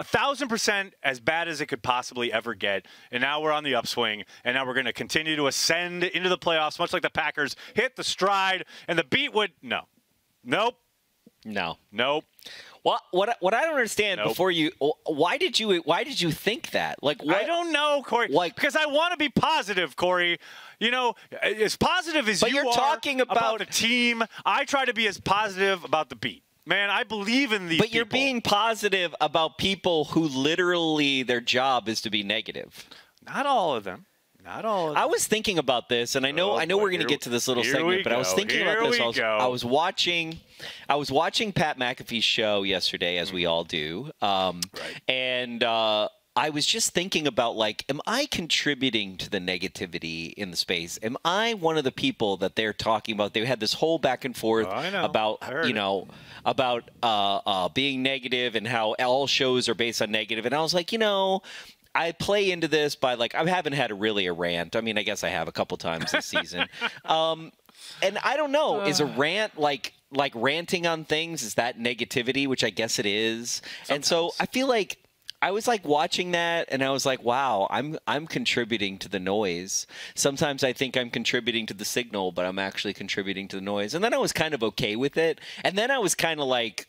[0.00, 2.86] a thousand percent as bad as it could possibly ever get.
[3.12, 6.28] And now we're on the upswing, and now we're going to continue to ascend into
[6.28, 9.52] the playoffs, much like the Packers hit the stride and the beat would.
[9.62, 9.82] No,
[10.42, 10.76] nope,
[11.44, 11.76] No.
[11.92, 12.24] nope.
[12.82, 14.28] What what what I don't understand Nope.
[14.30, 14.70] before you
[15.04, 17.02] why did you why did you think that?
[17.02, 18.28] Like what I don't know, Corey.
[18.28, 20.38] Like- because I want to be positive, Corey.
[20.78, 24.86] You know, as positive as But you you're are talking about- the team, I try
[24.86, 26.42] to be as positive about the beat.
[26.70, 27.80] Man, I believe in these.
[27.80, 32.88] But you're being positive about people who literally their job is to be negative.
[33.26, 34.06] not all of them.
[34.42, 35.02] Not all of them.
[35.02, 37.20] I was thinking about this, and I know Oh, I know we're going to get
[37.22, 39.00] to this little segment, but I was thinking Here about this.
[39.00, 39.18] I was.
[39.20, 40.40] I was watching,
[40.88, 45.00] I was watching Pat McAfee's show yesterday, as we all do, um, Right.
[45.08, 50.50] and uh, I was just thinking about like, am I contributing to the negativity in
[50.52, 50.98] the space?
[51.02, 53.34] Am I one of the people that they're talking about?
[53.34, 55.74] They had this whole back and forth Oh, about you it.
[55.74, 56.06] know
[56.44, 60.20] about uh, uh, being negative and how all shows are based on negative.
[60.20, 61.42] negative, and I was like, you know.
[61.92, 64.76] I play into this by like I haven't had a really a rant.
[64.76, 66.68] I mean, I guess I have a couple times this season.
[67.04, 67.50] um,
[68.00, 72.46] and I don't know, is a rant like like ranting on things is that negativity,
[72.46, 73.60] which I guess it is.
[73.88, 74.98] And so I feel like
[75.42, 79.20] I was like watching that and I was like, wow, I'm I'm contributing to the
[79.20, 79.86] noise.
[80.14, 83.94] Sometimes I think I'm contributing to the signal, but I'm actually contributing to the noise.
[83.94, 85.40] And then I was kind of okay with it.
[85.64, 86.88] And then I was kind of like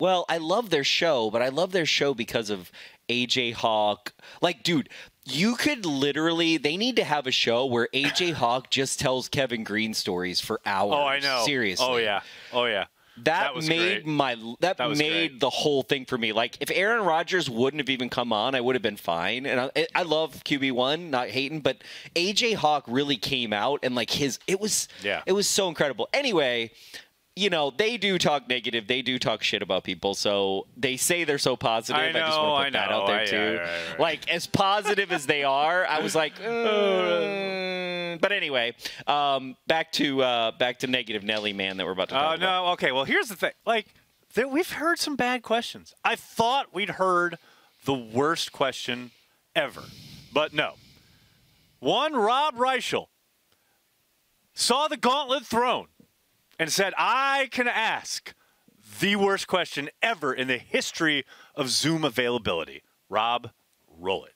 [0.00, 2.72] well, I love their show, but I love their show because of
[3.08, 4.12] AJ Hawk.
[4.42, 4.88] Like, dude,
[5.24, 9.64] you could literally they need to have a show where AJ Hawk just tells Kevin
[9.64, 10.94] Greene stories for hours.
[10.94, 11.38] Oh, I know.
[11.42, 11.86] Oh, Seriously.
[11.88, 12.20] Oh yeah.
[12.52, 12.86] Oh yeah.
[13.22, 14.06] That, was made great.
[14.06, 15.40] my that, That made great.
[15.40, 16.32] the whole thing for me.
[16.32, 19.46] Like if Aaron Rodgers wouldn't have even come on, I would have been fine.
[19.46, 21.82] And I, I love QB one, not hating, but
[22.16, 25.22] AJ Hawk really came out and like his it was Yeah.
[25.26, 26.08] it was so incredible.
[26.12, 26.72] Anyway,
[27.36, 30.14] you know they do talk negative, they do talk shit about people.
[30.14, 32.00] So they say they're so positive.
[32.00, 33.00] I just know, want to put I that know.
[33.02, 33.36] out there I- too.
[33.36, 34.00] right, right, right.
[34.00, 36.34] Like as positive as they are, I was like.
[36.40, 38.74] "Mm." But anyway,
[39.08, 42.46] um, back to uh, back to negative Nelly man that we're about to talk about.
[42.46, 42.64] Oh about.
[42.66, 42.72] no.
[42.74, 42.92] Okay.
[42.92, 43.52] Well, here's the thing.
[43.66, 43.86] Like,
[44.34, 45.94] there, we've heard some bad questions.
[46.04, 47.38] I thought we'd heard
[47.84, 49.10] the worst question
[49.56, 49.82] ever,
[50.32, 50.74] but no.
[51.80, 53.08] One Rob Reischel
[54.54, 55.88] saw the gauntlet thrown
[56.58, 58.34] and said, "I can ask
[59.00, 61.24] the worst question ever in the history
[61.54, 63.50] of Zoom availability." Rob,
[63.88, 64.32] roll it.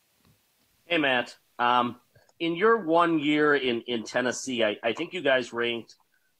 [0.84, 1.36] Hey, Matt.
[1.58, 1.96] Um,
[2.38, 5.96] in your one year in, in Tennessee, I, I think you guys ranked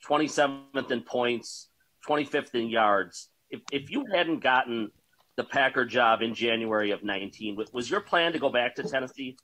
[0.07, 1.69] 27th in points,
[2.09, 3.29] 25th in yards.
[3.51, 4.91] If, if you hadn't gotten
[5.37, 8.83] the Packer job in January of 19, was- was your plan to go back to
[8.85, 9.37] Tennessee?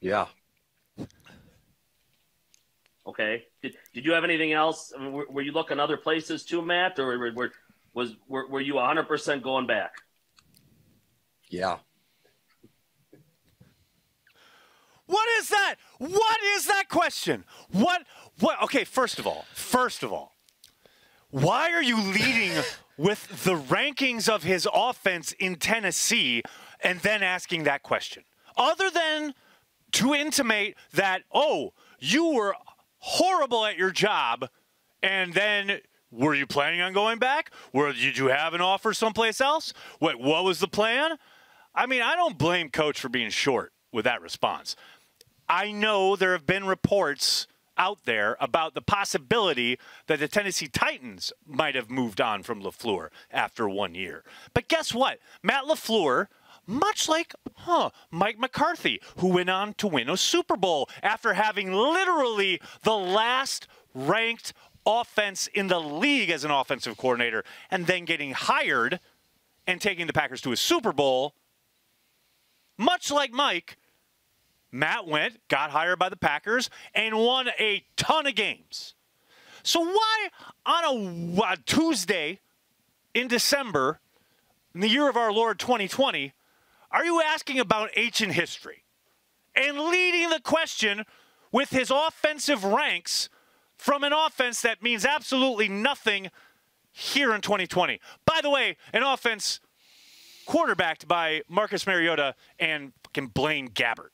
[0.00, 0.26] Yeah.
[3.06, 3.44] Okay.
[3.62, 4.92] Did, did you have anything else?
[4.96, 7.52] I mean, were, were you looking other places too, Matt, or were, were,
[7.92, 9.92] was, were, were you 100% going back?
[11.48, 11.78] Yeah.
[15.06, 15.76] What is that?
[15.98, 17.44] What is that question?
[17.70, 18.02] What
[18.40, 20.32] what okay, first of all, first of all,
[21.30, 22.52] why are you leading
[22.96, 26.42] with the rankings of his offense in Tennessee
[26.82, 28.24] and then asking that question?
[28.56, 29.34] Other than
[29.92, 32.56] to intimate that, oh, you were
[33.06, 34.48] horrible at your job
[35.02, 35.80] and then
[36.10, 37.50] were you planning on going back?
[37.74, 39.74] Or did you have an offer someplace else?
[39.98, 41.18] What what was the plan?
[41.74, 44.74] I mean, I don't blame coach for being short with that response.
[45.48, 47.46] I know there have been reports
[47.76, 53.08] out there about the possibility that the Tennessee Titans might have moved on from LaFleur
[53.30, 54.24] after one year.
[54.54, 55.18] But guess what?
[55.42, 56.28] Matt LaFleur
[56.66, 61.72] much like, huh, Mike McCarthy, who went on to win a Super Bowl after having
[61.72, 64.52] literally the last ranked
[64.86, 69.00] offense in the league as an offensive coordinator and then getting hired
[69.66, 71.34] and taking the Packers to a Super Bowl.
[72.76, 73.76] Much like Mike,
[74.72, 78.94] Matt went, got hired by the Packers, and won a ton of games.
[79.62, 80.28] So why
[80.66, 82.40] on a, a Tuesday
[83.14, 84.00] in December,
[84.74, 86.32] in the year of our Lord 2020,
[86.94, 88.84] are you asking about ancient history
[89.56, 91.02] and leading the question
[91.50, 93.28] with his offensive ranks
[93.76, 96.30] from an offense that means absolutely nothing
[96.92, 97.98] here in 2020?
[98.24, 99.58] By the way, an offense
[100.46, 104.10] quarterbacked by Marcus Mariota and fucking Blaine Gabbert.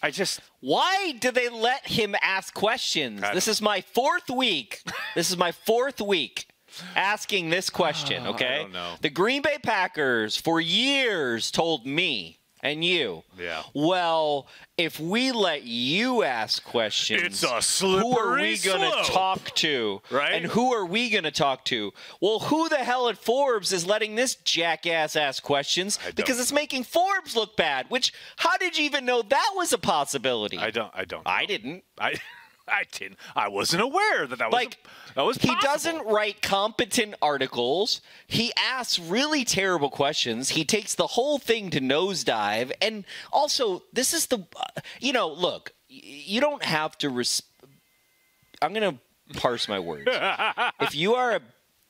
[0.00, 3.20] I just Why do they let him ask questions?
[3.34, 4.80] This is my fourth week.
[5.16, 6.46] this is my fourth week
[6.94, 8.60] asking this question, okay?
[8.62, 8.94] don't know.
[9.00, 13.22] The Green Bay Packers for years told me and you.
[13.38, 13.62] Yeah.
[13.74, 19.10] Well, if we let you ask questions, It's a slippery who are we going to
[19.10, 20.02] talk to?
[20.10, 20.32] Right?
[20.32, 21.92] And who are we going to talk to?
[22.20, 25.98] Well, who the hell at Forbes is letting this jackass ask questions?
[26.14, 27.86] Because it's making Forbes look bad.
[27.88, 30.58] Which, how did you even know that was a possibility?
[30.58, 31.84] I don't I don't I didn't.
[31.98, 32.14] I
[32.72, 35.72] I didn't I wasn't aware that that was Like a, that was he possible.
[35.72, 38.00] doesn't write competent articles.
[38.26, 40.50] He asks really terrible questions.
[40.50, 42.72] He takes the whole thing to nosedive.
[42.80, 47.08] And also, this is the, uh, you know, look, you don't have to.
[47.10, 47.42] Res-
[48.62, 48.98] I'm gonna
[49.34, 50.08] parse my words.
[50.80, 51.40] if you are a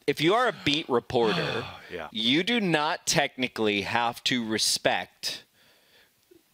[0.06, 2.08] if you are a beat reporter, Yeah.
[2.12, 5.44] you do not technically have to respect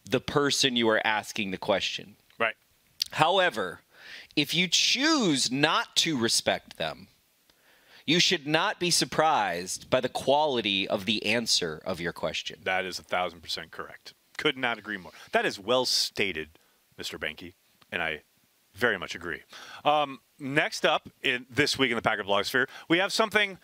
[0.09, 2.15] the person you are asking the question.
[2.39, 2.55] Right.
[3.11, 3.79] However,
[4.35, 7.07] if you choose not to respect them,
[8.05, 12.59] you should not be surprised by the quality of the answer of your question.
[12.63, 14.13] That is a thousand percent correct.
[14.37, 15.11] Could not agree more.
[15.31, 16.49] That is well stated,
[16.99, 17.17] Mr.
[17.17, 17.53] Behnke,
[17.91, 18.21] and I
[18.75, 19.41] very much agree.
[19.83, 23.57] Um, next up in this week in the Packer Blogosphere, we have something,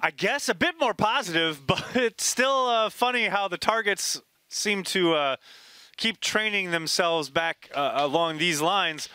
[0.00, 4.82] I guess, a bit more positive, but it's still uh, funny how the targets seem
[4.84, 5.36] to uh,
[5.96, 9.08] keep training themselves back uh, along these lines.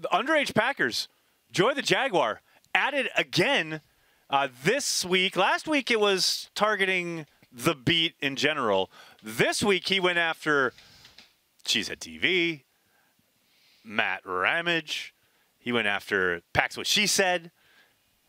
[0.00, 1.08] The underage Packers,
[1.52, 2.40] Joy the Jaguar,
[2.74, 3.82] added again
[4.30, 5.36] uh, this week.
[5.36, 8.90] Last week it was targeting the beat in general.
[9.22, 10.72] This week he went after
[11.66, 12.62] Cheesehead TV,
[13.84, 15.12] Matt Ramage.
[15.58, 17.50] He went after Pax What She Said.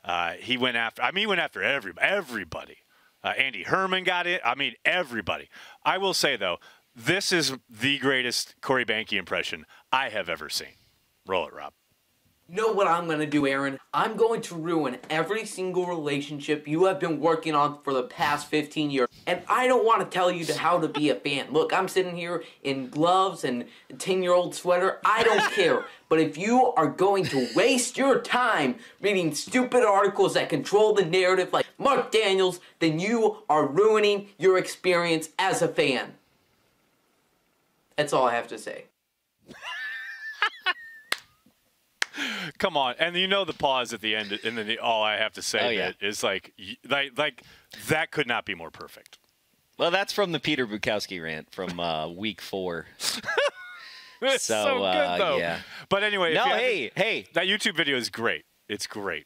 [0.03, 1.01] Uh, he went after.
[1.01, 2.79] I mean, he went after every, everybody.
[3.23, 4.41] Uh, Andy Herman got it.
[4.43, 5.47] I mean, everybody.
[5.85, 6.57] I will say though,
[6.93, 10.80] this is the greatest Corey Behnke impression I have ever seen.
[11.27, 11.73] Roll it, Rob.
[12.49, 13.79] know what I'm gonna do, Aaron?
[13.93, 18.47] I'm going to ruin every single relationship you have been working on for the past
[18.47, 19.07] 15 years.
[19.27, 21.51] And I don't want to tell you to how to be a fan.
[21.51, 24.99] Look, I'm sitting here in gloves and a 10 year old sweater.
[25.05, 25.85] I don't care.
[26.09, 31.05] But if you are going to waste your time reading stupid articles that control the
[31.05, 36.13] narrative like Mark Daniels, then you are ruining your experience as a fan.
[37.95, 38.85] That's all I have to say.
[42.57, 45.17] Come on, and you know the pause at the end, and then the, all I
[45.17, 45.91] have to say Oh, yeah.
[46.01, 46.53] is like,
[46.87, 47.43] like, like
[47.87, 49.17] that could not be more perfect.
[49.77, 52.85] Well, that's from the Peter Bukowski rant from uh, week four.
[54.23, 55.37] It's so, So, good uh, though.
[55.37, 55.61] yeah.
[55.89, 58.45] But anyway, if No, hey, hey, that YouTube video is great.
[58.69, 59.25] It's great.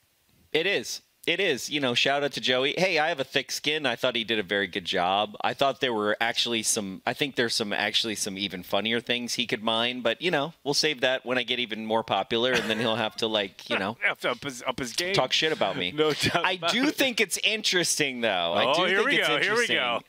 [0.54, 1.02] It is.
[1.28, 1.72] It is.
[1.72, 2.76] You know, shout out to Joey.
[2.78, 3.88] Hey, I have a thick skin.
[3.88, 5.36] I thought he did a very good job.
[5.42, 9.34] I thought there were actually some I think there's some actually some even funnier things
[9.34, 12.52] he could mine, but you know, we'll save that when I get even more popular
[12.52, 15.16] and then he'll have to like, you know, up his, up his game.
[15.16, 15.92] talk shit about me.
[15.96, 16.96] No doubt I do it.
[16.96, 18.54] think it's interesting though.
[18.54, 20.00] I Oh, do here think we it's go, here we interesting go.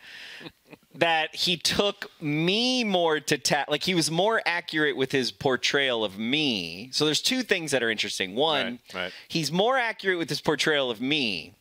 [0.99, 6.05] That he took me more to ta- like he was more accurate with his portrayal
[6.05, 6.89] of me.
[6.93, 8.35] So there's two things that are interesting.
[8.35, 9.13] One, Right, right.
[9.29, 11.55] he's more accurate with his portrayal of me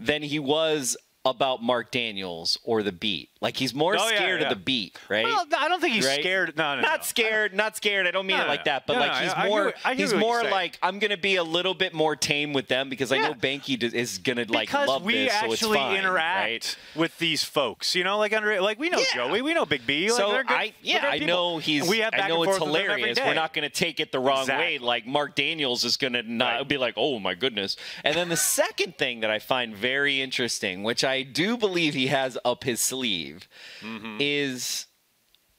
[0.00, 0.96] than he was
[1.30, 3.30] about Mark Daniels or the beat.
[3.40, 4.48] Like he's more Oh, scared yeah.
[4.48, 5.24] of the beat, right?
[5.24, 6.18] Well, I don't think he's Right?
[6.20, 6.56] scared.
[6.56, 7.04] No, no, not no.
[7.04, 8.06] scared, not scared.
[8.06, 9.94] I don't mean No, it like that, but like he's I- I hear more I
[9.94, 13.12] hear he's more like I'm gonna be a little bit more tame with them because
[13.12, 16.42] I know Behnke is gonna like because love we this, so it's actually fine, interact
[16.50, 16.76] right?
[16.96, 17.94] with these folks.
[17.94, 19.28] You know, like under, like we know Yeah.
[19.28, 20.08] Joey, we know Big B.
[20.10, 22.58] Like, So they're good, I yeah I know he's And we have I know it's
[22.58, 23.18] forth with them every hilarious.
[23.20, 24.66] We're not to take it the wrong Exactly.
[24.66, 24.78] way.
[24.78, 26.68] Like Mark Daniels is to not Right.
[26.68, 27.76] be like, oh my goodness.
[28.02, 32.08] And then the second thing that I find very interesting, which I do believe he
[32.08, 33.48] has up his sleeve,
[33.82, 34.16] Mm-hmm.
[34.20, 34.86] is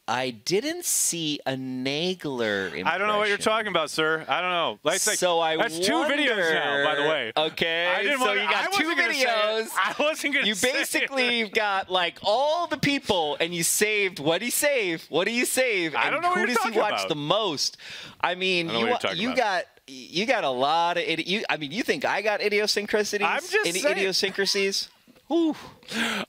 [0.08, 2.88] I didn't see a Nagler impression.
[2.88, 4.26] I don't know what you're talking about, sir.
[4.28, 4.80] I don't know.
[4.84, 7.32] That's like, so I that's two videos now, by the way.
[7.38, 8.92] Okay, I didn't so want- you I got two say
[9.22, 9.28] it.
[9.28, 9.68] videos.
[9.76, 14.18] I wasn't gonna You basically got like all the people, and you saved.
[14.20, 15.06] What do you save?
[15.10, 15.94] What do you save?
[15.96, 17.10] I don't know who does he watch about.
[17.10, 17.78] the most?
[18.20, 19.38] I mean, I you what you're wa- talking about.
[19.38, 19.66] got.
[19.92, 21.44] You got a lot of idi- you.
[21.50, 23.22] I mean, you think I got idiosyncrasies?
[23.24, 23.98] I'm just Idi- saying.
[23.98, 24.90] idiosyncrasies.
[25.32, 25.56] Ooh,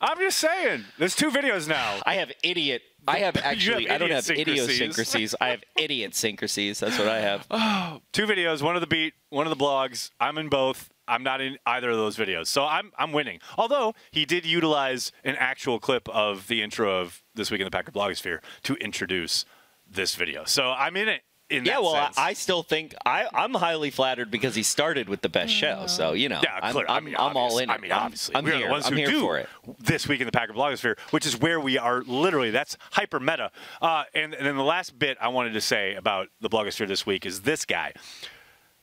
[0.01, 0.85] I'm just saying.
[0.99, 2.01] There's two videos now.
[2.05, 2.83] I have idiot.
[3.09, 3.91] I have You have actually.
[3.91, 5.35] I don't have idiosyncrasies.
[5.41, 6.81] I have idiot idiosyncrasies.
[6.81, 7.49] That's what I have.
[8.13, 10.11] Two videos, one of the beat, one of the blogs.
[10.21, 10.91] I'm in both.
[11.09, 12.49] I'm not in either of those videos.
[12.49, 13.41] So I'm I'm winning.
[13.57, 17.71] Although he did utilize an actual clip of the intro of This Week in the
[17.71, 19.45] Packer Blogosphere to introduce
[19.91, 20.45] this video.
[20.45, 22.19] So I'm in it in Yeah, that well, I, sense.
[22.19, 25.87] I still think I, I'm highly flattered because he started with the best show.
[25.87, 26.87] So you know, Yeah, I'm, clear.
[26.89, 27.71] I'm, I mean, I'm all obvious- in.
[27.71, 27.81] I it.
[27.81, 28.67] mean, I'm- obviously, I'm we're here.
[28.67, 29.49] the ones I'm who here do for it.
[29.79, 32.51] this week in the Packer Blogosphere, which is where we are literally.
[32.51, 33.51] That's hyper meta.
[33.83, 37.05] Uh, and, and then the last bit I wanted to say about the Blogosphere this
[37.05, 37.93] week is this guy.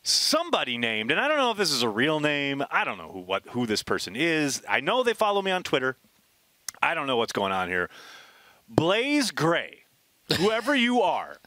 [0.03, 2.63] Somebody named, and I don't know if this is a real name.
[2.71, 4.63] I don't know who what who this person is.
[4.69, 5.97] I know they follow me on Twitter.
[6.81, 7.89] I don't know what's going on here.
[8.69, 9.79] Blaze Gray,
[10.37, 11.37] whoever you are.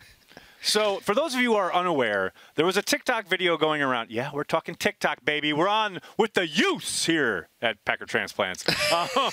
[0.63, 4.11] So, for those of you who are unaware, there was a TikTok video going around.
[4.11, 5.53] Yeah, we're talking TikTok, baby.
[5.53, 8.65] We're on with the use here at Packer Transplants.
[8.91, 9.31] Um,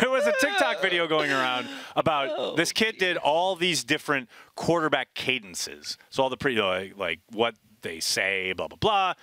[0.00, 5.14] there was a TikTok video going around about this kid did all these different quarterback
[5.14, 5.98] cadences.
[6.10, 9.14] So all the pre like, like what they say, blah blah blah.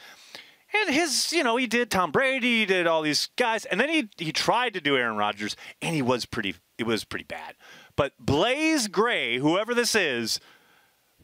[0.74, 3.90] And his, you know, he did Tom Brady, he did all these guys, and then
[3.90, 7.56] he he tried to do Aaron Rodgers, and he was pretty, it was pretty bad.
[7.96, 10.40] But Blaze Gray, whoever this is,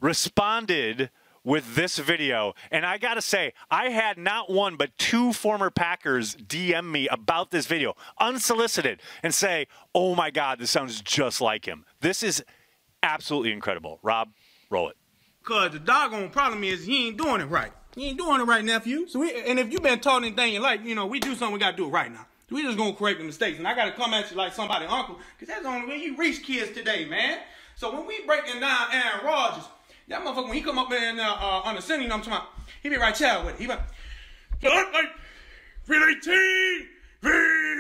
[0.01, 1.09] responded
[1.43, 2.53] with this video.
[2.69, 7.07] And I got to say, I had not one but two former Packers DM me
[7.07, 11.85] about this video, unsolicited, and say, oh my God, this sounds just like him.
[12.01, 12.43] This is
[13.01, 13.99] absolutely incredible.
[14.03, 14.29] Rob,
[14.69, 14.97] roll it.
[15.43, 17.71] Cause the doggone problem is he ain't doing it right.
[17.95, 19.07] He ain't doing it right, nephew.
[19.07, 21.53] So we, and if you've been taught anything in life, you know, we do something,
[21.53, 22.27] we gotta do it right now.
[22.51, 23.57] We just gonna correct the mistakes.
[23.57, 26.15] And I gotta come at you like somebody uncle, cause that's the only way you
[26.15, 27.39] reach kids today, man.
[27.75, 29.63] So when we breaking down Aaron Rodgers,
[30.07, 32.27] that motherfucker, when he come up and, uh, uh, on the scene, you know what
[32.27, 32.67] I'm talking about?
[32.83, 33.61] He be right there with it.
[33.61, 33.81] He be like,
[34.63, 35.09] like,
[35.87, 36.87] V18,
[37.23, 37.70] V18.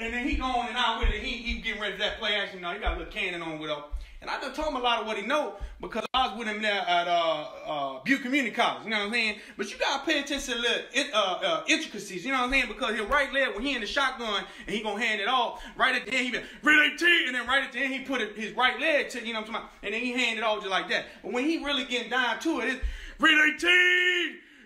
[0.00, 1.22] And then he going and out with it.
[1.22, 2.60] He, he getting ready for that play action.
[2.60, 3.78] Now he got a little cannon on with him.
[4.22, 6.46] And I done told him a lot of what he know because I was with
[6.46, 8.84] him there at uh, uh, Butte Community College.
[8.84, 9.40] You know what I'm saying?
[9.56, 12.24] But you gotta pay attention to the little in- uh, uh, intricacies.
[12.24, 12.68] You know what I'm saying?
[12.68, 15.60] Because his right leg when he in the shotgun and he gonna hand it off
[15.76, 18.00] right at the end he be really T and then right at the end he
[18.04, 20.38] put his right leg to you know what I'm talking about, and then he hand
[20.38, 21.06] it off just like that.
[21.24, 22.84] But when he really getting down to it, it's
[23.18, 23.66] really T,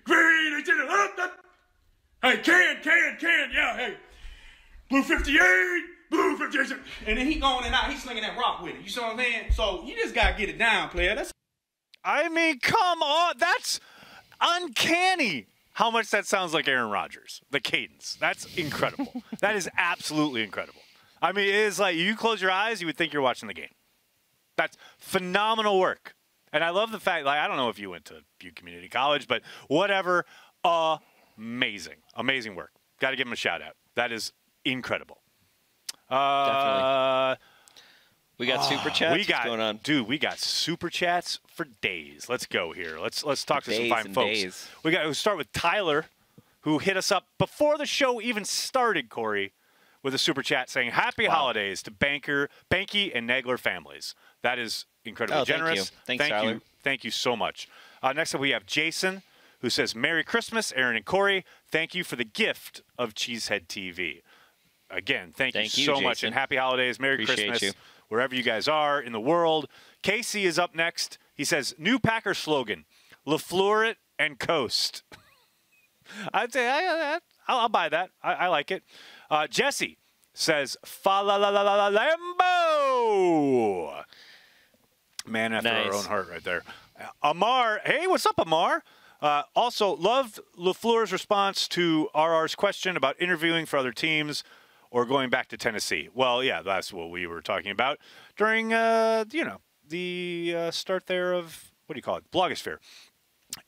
[0.07, 0.73] really T.
[2.23, 3.97] Hey, can, can, can, yeah, hey.
[4.89, 6.79] Blue 58, blue 58.
[7.07, 8.83] And then he going and out, he slinging that rock with it.
[8.83, 9.53] You see what I'm saying?
[9.53, 11.15] So you just gotta get it down, player.
[11.15, 11.33] That's
[12.05, 13.35] I mean, come on.
[13.39, 13.81] That's
[14.41, 17.43] uncanny how much that sounds like Aaron Rodgers.
[17.51, 18.17] The cadence.
[18.21, 19.23] That's incredible.
[19.41, 20.81] that is absolutely incredible.
[21.21, 23.55] I mean, it is like you close your eyes, you would think you're watching the
[23.55, 23.75] game.
[24.57, 26.15] That's phenomenal work.
[26.53, 28.89] And I love the fact, like, I don't know if you went to Butte Community
[28.89, 30.25] College, but whatever.
[30.65, 31.97] Amazing.
[32.15, 32.71] Amazing work.
[33.01, 33.75] Got to give him a shout out.
[33.97, 34.33] That is
[34.71, 35.19] incredible.
[36.09, 37.37] Uh,
[38.39, 39.13] We got super chats.
[39.13, 39.79] we What's got, going on?
[39.83, 40.07] dude.
[40.07, 42.29] We got super chats for days.
[42.29, 42.99] Let's go here.
[43.01, 44.27] Let's let's talk to Days some fine folks.
[44.43, 44.69] days.
[44.83, 45.05] We got.
[45.05, 46.07] We'll start with Tyler,
[46.61, 49.09] who hit us up before the show even started.
[49.09, 49.53] Corey,
[50.03, 54.85] with a super chat saying "Happy Holidays to Banker, Behnke, and Nagler families." That is
[55.05, 55.79] incredibly Oh, thank generous.
[55.79, 55.85] you.
[56.05, 56.53] Thanks, thank Tyler.
[56.55, 56.61] you.
[56.85, 57.69] Thank you so much.
[58.03, 59.23] Uh, next up, we have Jason,
[59.61, 61.45] who says "Merry Christmas, Aaron and Corey.
[61.71, 64.21] Thank you for the gift of Cheesehead TV."
[64.91, 67.73] Again, thank, Thank you you, so much, and happy holidays, Merry Appreciate Christmas you.
[68.09, 69.67] wherever you guys are in the world.
[70.03, 71.19] Casey is up next.
[71.35, 72.85] He says, "New Packer slogan:
[73.27, 75.03] LaFleur it and coast."
[76.33, 77.19] I'd say I, I,
[77.49, 78.11] I'll, I'll buy that.
[78.23, 78.85] I, I like it.
[79.29, 79.99] Uh, Jesse
[80.33, 84.05] says, "Fa la la la la la Lambeau."
[85.27, 86.63] Man after our own heart, right there.
[87.01, 88.85] Uh, Amar, hey, what's up, Amar?
[89.21, 94.45] Uh, also, loved LaFleur's response to RR's question about interviewing for other teams
[94.91, 96.09] or going back to Tennessee.
[96.15, 97.99] Well, yeah, that's what we were talking about
[98.37, 102.79] during, uh, you know, the uh, start there of, what do you call it, Blogosphere.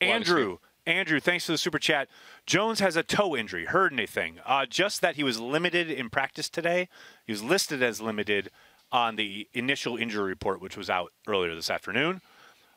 [0.00, 2.08] Andrew, Andrew, thanks for the super chat.
[2.46, 3.66] Jones has a toe injury.
[3.66, 4.36] Heard anything?
[4.44, 6.88] Uh, just that he was limited in practice today.
[7.26, 8.50] He was listed as limited
[8.90, 12.22] on the initial injury report, which was out earlier this afternoon.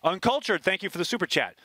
[0.03, 1.55] Uncultured, thank you for the super chat.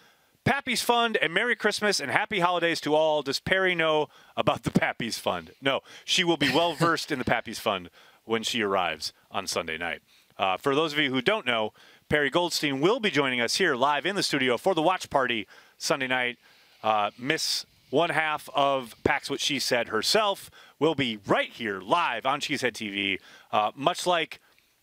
[0.47, 3.21] Pappy's Fund and Merry Christmas and Happy Holidays to all.
[3.21, 5.51] Does Perry know about the Pappy's Fund?
[5.61, 7.91] No, she will be well versed in the Pappy's Fund
[8.25, 10.03] when she arrives on Sunday night.
[10.39, 11.73] Uh, for those of you who don't know,
[12.09, 15.49] Perry Goldstein will be joining us here live in the studio for the watch party
[15.79, 16.39] Sunday night.
[16.81, 22.25] Uh, Miss one half of Pax What She Said herself will be right here live
[22.25, 23.19] on Cheesehead TV,
[23.51, 24.39] uh, much like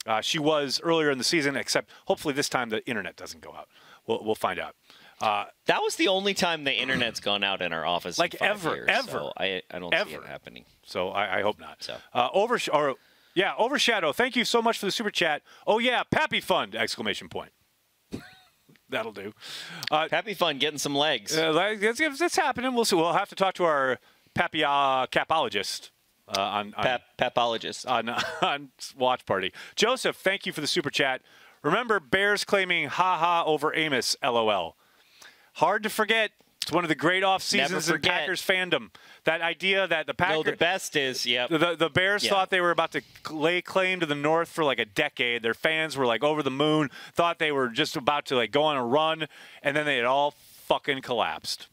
[0.06, 3.54] uh, she was earlier in the season, except hopefully this time the internet doesn't go
[3.54, 3.70] out.
[4.06, 4.76] We'll, we'll find out.
[5.24, 8.20] Uh, That was the only time the internet's gone out in our office.
[8.20, 10.24] Like ever, years, ever, so I, I don't see ever.
[10.24, 10.66] it happening.
[10.86, 11.82] So I, I hope not.
[11.82, 11.96] So.
[12.14, 12.96] Uh, over or
[13.36, 14.12] yeah, overshadow.
[14.12, 15.42] Thank you so much for the super chat.
[15.66, 16.76] Oh yeah, Pappy Fund!
[16.76, 17.52] Exclamation point.
[18.90, 19.34] That'll do.
[19.90, 21.36] Uh, Happy fun getting some legs.
[21.38, 22.76] uh, like, it's, happening.
[22.76, 22.96] We'll see.
[22.96, 23.98] We'll have to talk to our
[24.36, 25.90] Pappy uh, capologist
[26.28, 27.90] uh, on, on Pap, papologist.
[27.90, 28.10] on,
[28.42, 29.52] on Watch Party.
[29.76, 31.22] Joseph, thank you for the super chat.
[31.64, 34.16] Remember Bears claiming "ha ha" over Amos.
[34.24, 34.76] LOL.
[35.54, 36.32] Hard to forget.
[36.62, 38.00] It's one of the great off seasons in.
[38.00, 38.90] Packers fandom.
[39.26, 41.50] That idea that the Packers no, the best is yep.
[41.50, 42.30] the, the Bears Yeah.
[42.30, 45.44] thought they were about to lay claim to the North for like a decade.
[45.44, 48.64] Their fans were like over the moon, thought they were just about to like go
[48.64, 49.28] on a run,
[49.62, 50.36] and then they had all
[50.66, 51.68] fucking collapsed.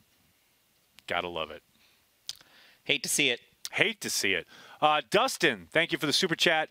[1.06, 1.62] Gotta love it.
[2.82, 3.40] Hate to see it.
[3.70, 4.46] Hate to see it.
[4.80, 6.68] Uh, Dustin, thank you for the super chat.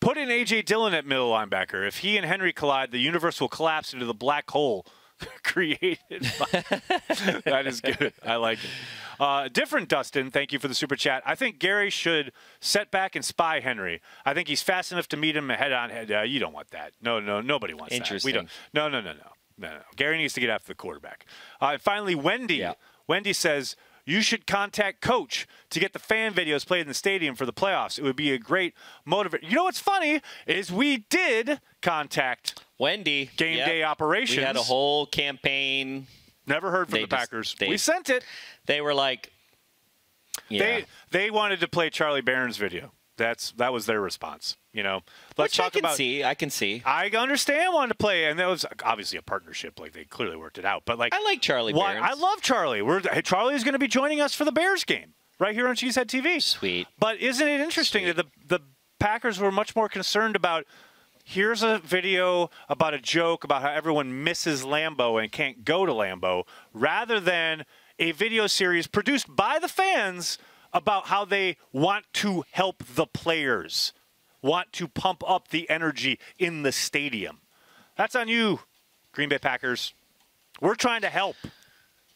[0.00, 1.86] Put in AJ Dillon at middle linebacker.
[1.86, 4.86] If he and Henry collide, the universe will collapse into the black hole
[5.42, 5.98] created.
[6.38, 6.46] By...
[7.44, 8.12] that is good.
[8.24, 8.70] I like it.
[9.20, 11.22] Uh, different Dustin, thank you for the super chat.
[11.26, 14.00] I think Gary should set back and spy Henry.
[14.24, 16.12] I think he's fast enough to meet him head on head.
[16.12, 16.92] Uh, you don't want that.
[17.02, 17.94] No, no, nobody wants that.
[17.94, 18.34] We Interesting.
[18.34, 18.48] don't.
[18.72, 19.82] No, no, no, no, no, no.
[19.96, 21.26] Gary needs to get after the quarterback.
[21.60, 22.56] Uh, and finally, Wendy.
[22.56, 22.74] Yeah.
[23.08, 23.74] Wendy says
[24.08, 27.52] you should contact coach to get the fan videos played in the stadium for the
[27.52, 27.98] playoffs.
[27.98, 28.72] It would be a great
[29.06, 29.42] motivator.
[29.42, 33.30] You know what's funny is we did contact Wendy.
[33.36, 33.66] game yep.
[33.66, 34.38] day operations.
[34.38, 36.06] We had a whole campaign.
[36.46, 37.54] Never heard from They the just- Packers.
[37.58, 38.24] they- we sent it.
[38.64, 39.30] They were like,
[40.48, 40.62] yeah.
[40.62, 42.92] They they wanted to play Charlie Berens' video.
[43.18, 44.56] That's that was their response.
[44.72, 45.00] You know,
[45.36, 45.96] let's Which talk I can about.
[45.96, 46.24] see.
[46.24, 46.82] I can see.
[46.86, 49.78] I understand wanting to play, and that was obviously a partnership.
[49.78, 50.84] Like they clearly worked it out.
[50.86, 52.80] But like I like Charlie why, I love Charlie.
[52.80, 55.68] We're hey, Charlie is going to be joining us for the Bears game right here
[55.68, 56.40] on Cheesehead TV.
[56.40, 56.86] Sweet.
[56.98, 58.60] But isn't it interesting that the the
[58.98, 60.64] Packers were much more concerned about
[61.24, 65.92] here's a video about a joke about how everyone misses Lambeau and can't go to
[65.92, 67.64] Lambeau, rather than
[67.98, 70.38] a video series produced by the fans
[70.72, 73.92] about how they want to help the players,
[74.42, 77.38] want to pump up the energy in the stadium.
[77.96, 78.60] That's on you,
[79.12, 79.92] Green Bay Packers.
[80.60, 81.36] We're trying to help.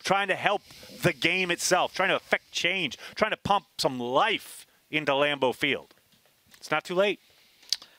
[0.05, 0.63] Trying to help
[1.03, 5.95] the game itself, trying to affect change, trying to pump some life into Lambeau Field.
[6.57, 7.21] It's not too late.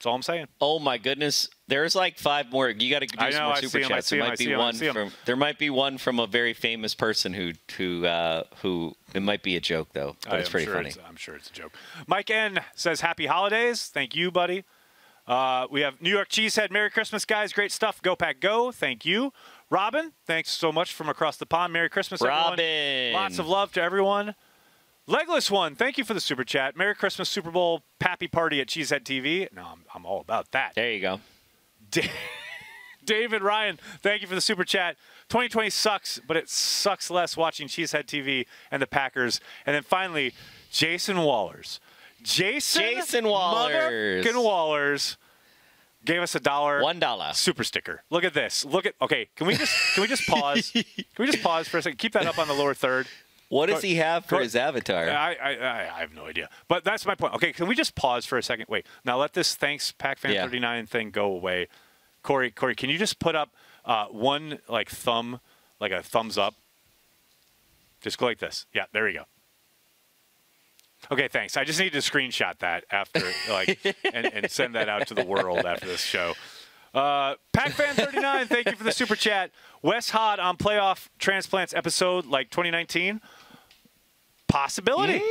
[0.04, 0.47] That's all I'm saying.
[0.60, 1.49] Oh my goodness!
[1.74, 2.69] There's like five more.
[2.69, 4.09] You got to do I some know, more I super see 'em, I chats.
[4.09, 4.93] There might see be one 'em.
[4.93, 5.11] from.
[5.26, 8.95] There might be one from a very famous person who who uh, who.
[9.15, 10.89] It might be a joke though, but I it's pretty sure funny.
[10.89, 11.74] It's, I'm sure it's a joke.
[12.05, 13.88] Mike N says happy holidays.
[13.88, 14.63] Thank you, buddy.
[15.26, 16.69] Uh, we have New York Cheesehead.
[16.69, 17.53] Merry Christmas, guys.
[17.53, 18.01] Great stuff.
[18.01, 18.71] Go Pack Go.
[18.71, 19.34] Thank you.
[19.69, 21.74] Robin, thanks so much from across the pond.
[21.74, 22.51] Merry Christmas, everyone.
[22.51, 23.13] Robin.
[23.13, 24.36] Lots of love to everyone.
[25.07, 26.78] Legless one, thank you for the super chat.
[26.78, 29.51] Merry Christmas, Super Bowl Pappy Party at Cheesehead TV.
[29.53, 30.76] No, I'm, I'm all about that.
[30.76, 31.19] There you go.
[31.94, 32.12] Da-
[33.06, 34.96] David Ryan, thank you for the super chat.
[35.30, 39.41] 2020 sucks, but it sucks less watching Cheesehead TV and the Packers.
[39.66, 40.34] And then finally,
[40.72, 41.80] Jason Wallers.
[42.22, 44.24] Jason, Jason Wallers.
[44.24, 45.18] motherfucking Wallers
[46.06, 47.32] gave us a dollar One dollar.
[47.34, 48.04] super sticker.
[48.10, 48.64] Look at this.
[48.64, 49.28] Look at okay.
[49.36, 50.72] Can we just can we just pause?
[50.74, 50.84] can
[51.20, 51.98] we just pause for a second?
[51.98, 53.08] Keep that up on the lower third.
[53.50, 55.10] What does he have for his avatar?
[55.10, 55.50] I, I,
[55.98, 56.50] I have no idea.
[56.68, 57.36] But that's my point.
[57.36, 58.66] Okay, can we just pause for a second?
[58.68, 58.88] Wait.
[59.06, 60.44] Now let this thanks PacFan Yeah.
[60.46, 61.68] 39 thing go away.
[62.24, 63.49] Corey, Corey, can you just put up
[63.86, 65.39] uh, one like thumb,
[65.80, 66.55] like a thumbs up?
[68.01, 68.65] Just go like this.
[68.74, 69.24] Yeah, there we go.
[71.11, 71.57] Okay, thanks.
[71.57, 73.78] I just need to screenshot that after, like,
[74.13, 76.34] and, and send that out to the world after this show.
[76.93, 79.51] Uh, PacFan39, thank you for the super chat.
[79.82, 83.19] Wes Hod on playoff transplants episode like 2019.
[84.47, 85.21] Possibility.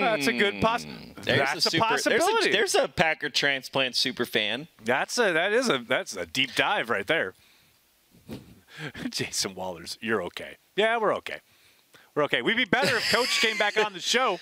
[0.00, 0.86] That's a good poss.
[1.22, 2.50] There's That's a, a, possibility.
[2.50, 4.68] There's a, there's a Packer transplant super fan.
[4.84, 7.34] That's a that is a that's a deep dive right there.
[9.10, 10.56] Jason Wallers, you're okay.
[10.76, 11.40] Yeah, we're okay.
[12.14, 12.42] We're okay.
[12.42, 14.38] We'd be better if Coach came back on the show.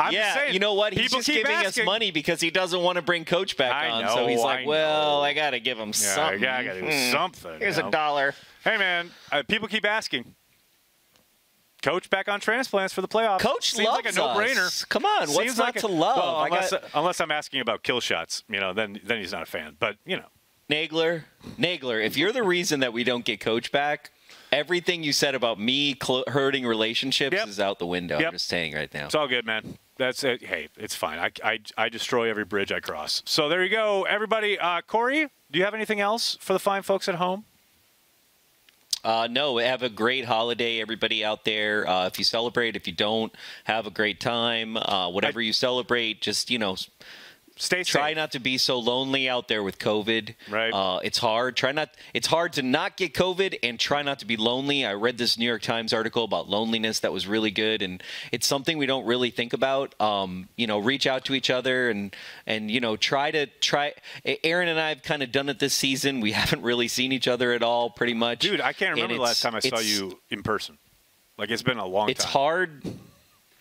[0.00, 0.92] I'm yeah, saying, you know what?
[0.92, 1.82] He's just giving asking.
[1.82, 4.04] us money because he doesn't want to bring Coach back I on.
[4.04, 5.24] know, so he's like, I well, know.
[5.24, 6.44] I got to give him Yeah, something.
[6.46, 7.10] I gotta do Hmm.
[7.12, 7.58] something.
[7.58, 8.32] Here's you a dollar.
[8.62, 10.34] Hey man, uh, people keep asking.
[11.82, 13.40] Coach back on transplants for the playoffs.
[13.40, 14.66] Coach Seems like a loves no-brainer.
[14.66, 14.84] us.
[14.84, 16.16] Come on, what's Seems not like a- to love?
[16.16, 19.32] Well, I unless, got- unless I'm asking about kill shots, you know, then then he's
[19.32, 19.76] not a fan.
[19.78, 20.26] But you know,
[20.70, 21.22] Nagler,
[21.58, 24.10] Nagler, if you're the reason that we don't get Coach back,
[24.52, 27.48] everything you said about me cl- hurting relationships Yep.
[27.48, 28.18] is out the window.
[28.18, 28.26] Yep.
[28.26, 29.06] I'm just saying right now.
[29.06, 29.78] it's all good, man.
[29.98, 30.44] That's it.
[30.44, 31.18] Hey, it's fine.
[31.18, 33.22] I, I, I destroy every bridge I cross.
[33.24, 34.58] So there you go, everybody.
[34.58, 37.44] Uh, Corey, do you have anything else for the fine folks at home?
[39.08, 41.88] Uh, no, have a great holiday, everybody out there.
[41.88, 44.76] Uh, if you celebrate, if you don't, have a great time.
[44.76, 46.76] Uh, whatever you celebrate, just you know,
[47.58, 50.34] stay try not to be so lonely out there with COVID.
[50.50, 50.72] Right.
[50.72, 51.56] Uh, it's hard.
[51.56, 51.90] Try not.
[52.14, 54.84] It's hard to not get COVID and try not to be lonely.
[54.84, 58.02] I read this New York Times article about loneliness that was really good, and
[58.32, 59.98] it's something we don't really think about.
[60.00, 62.14] Um, you know, reach out to each other and
[62.46, 63.94] and you know try to try.
[64.24, 66.20] Aaron and I have kind of done it this season.
[66.20, 68.40] We haven't really seen each other at all, pretty much.
[68.40, 70.78] Dude, I can't remember the last time I saw you in person.
[71.36, 72.28] Like it's been a long it's time.
[72.28, 72.82] It's hard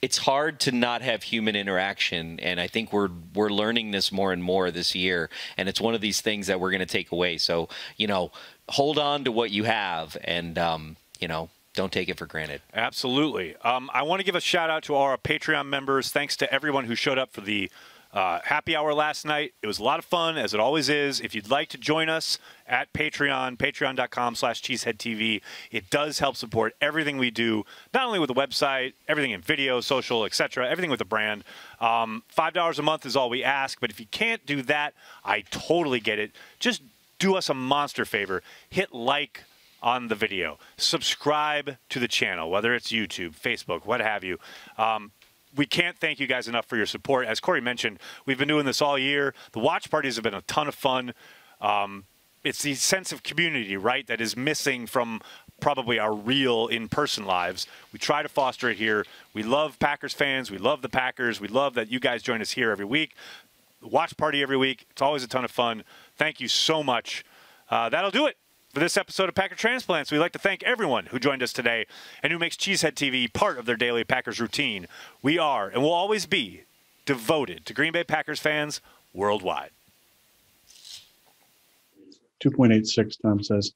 [0.07, 4.31] it's hard to not have human interaction and i think we're we're learning this more
[4.31, 7.11] and more this year and it's one of these things that we're going to take
[7.11, 7.67] away so
[7.97, 8.31] you know
[8.69, 12.61] hold on to what you have and um, you know don't take it for granted.
[12.73, 13.55] Absolutely.
[13.57, 16.09] Um, I want to give a shout out to our Patreon members.
[16.09, 17.69] Thanks to everyone who showed up for the
[18.17, 19.53] uh, happy hour last night.
[19.61, 21.21] It was a lot of fun, as it always is.
[21.21, 25.39] If you'd like to join us at Patreon, patreon.com slash cheeseheadtv,
[25.69, 27.63] it does help support everything we do,
[27.93, 31.43] not only with the website, everything in video, social, etc., everything with the brand.
[31.79, 35.41] Um, $5 a month is all we ask, but if you can't do that, I
[35.51, 36.31] totally get it.
[36.57, 36.81] Just
[37.19, 38.41] do us a monster favor.
[38.67, 39.43] Hit like
[39.83, 40.57] on the video.
[40.75, 44.39] Subscribe to the channel, whether it's YouTube, Facebook, what have you.
[44.79, 45.11] Um,
[45.57, 47.27] we can't thank you guys enough for your support.
[47.27, 49.33] As Corey mentioned, we've been doing this all year.
[49.51, 51.13] The watch parties have been a ton of fun.
[51.59, 52.05] Um,
[52.43, 55.21] it's the sense of community, right, that is missing from
[55.59, 57.67] probably our real in-person lives.
[57.91, 59.05] We try to foster it here.
[59.33, 60.51] We love Packers fans.
[60.51, 61.41] We love the Packers.
[61.41, 63.15] We love that you guys join us here every week.
[63.81, 64.85] Watch party every week.
[64.91, 65.83] It's always a ton of fun.
[66.15, 67.25] Thank you so much.
[67.69, 68.37] Uh, that'll do it
[68.77, 71.87] for this episode of Packer Transplants, we'd like to thank everyone who joined us today
[72.21, 74.85] and who makes Cheesehead TV part of their daily Packers routine.
[75.23, 76.61] We are and will always be
[77.03, 78.79] devoted to Green Bay Packers fans
[79.15, 79.71] worldwide.
[82.45, 83.73] 2.86, Tom says.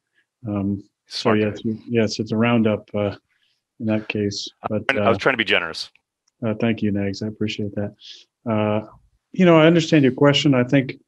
[0.48, 3.15] Um, so, yes, yes, it's a roundup uh,
[3.80, 4.49] in that case.
[4.69, 5.90] But I was trying to be generous.
[6.45, 7.23] Uh, thank you, Nags.
[7.23, 7.95] I appreciate that.
[8.48, 8.86] Uh,
[9.32, 10.53] you know, I understand your question.
[10.53, 10.99] I think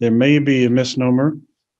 [0.00, 1.36] there may be a misnomer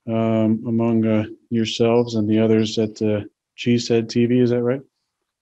[0.08, 3.22] um, among uh, yourselves and the others at uh,
[3.56, 4.42] Cheesehead TV.
[4.42, 4.80] Is that right?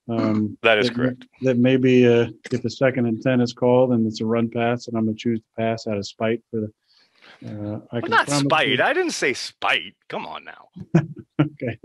[0.09, 1.25] Um, that is that, correct.
[1.43, 4.87] That maybe uh, if the second and ten is called and it's a run pass,
[4.87, 6.73] and I'm going to choose the pass out of spite for the.
[7.47, 8.69] Uh, I well, not spite.
[8.69, 8.83] You.
[8.83, 9.95] I didn't say spite.
[10.09, 10.69] Come on now.
[11.41, 11.79] okay.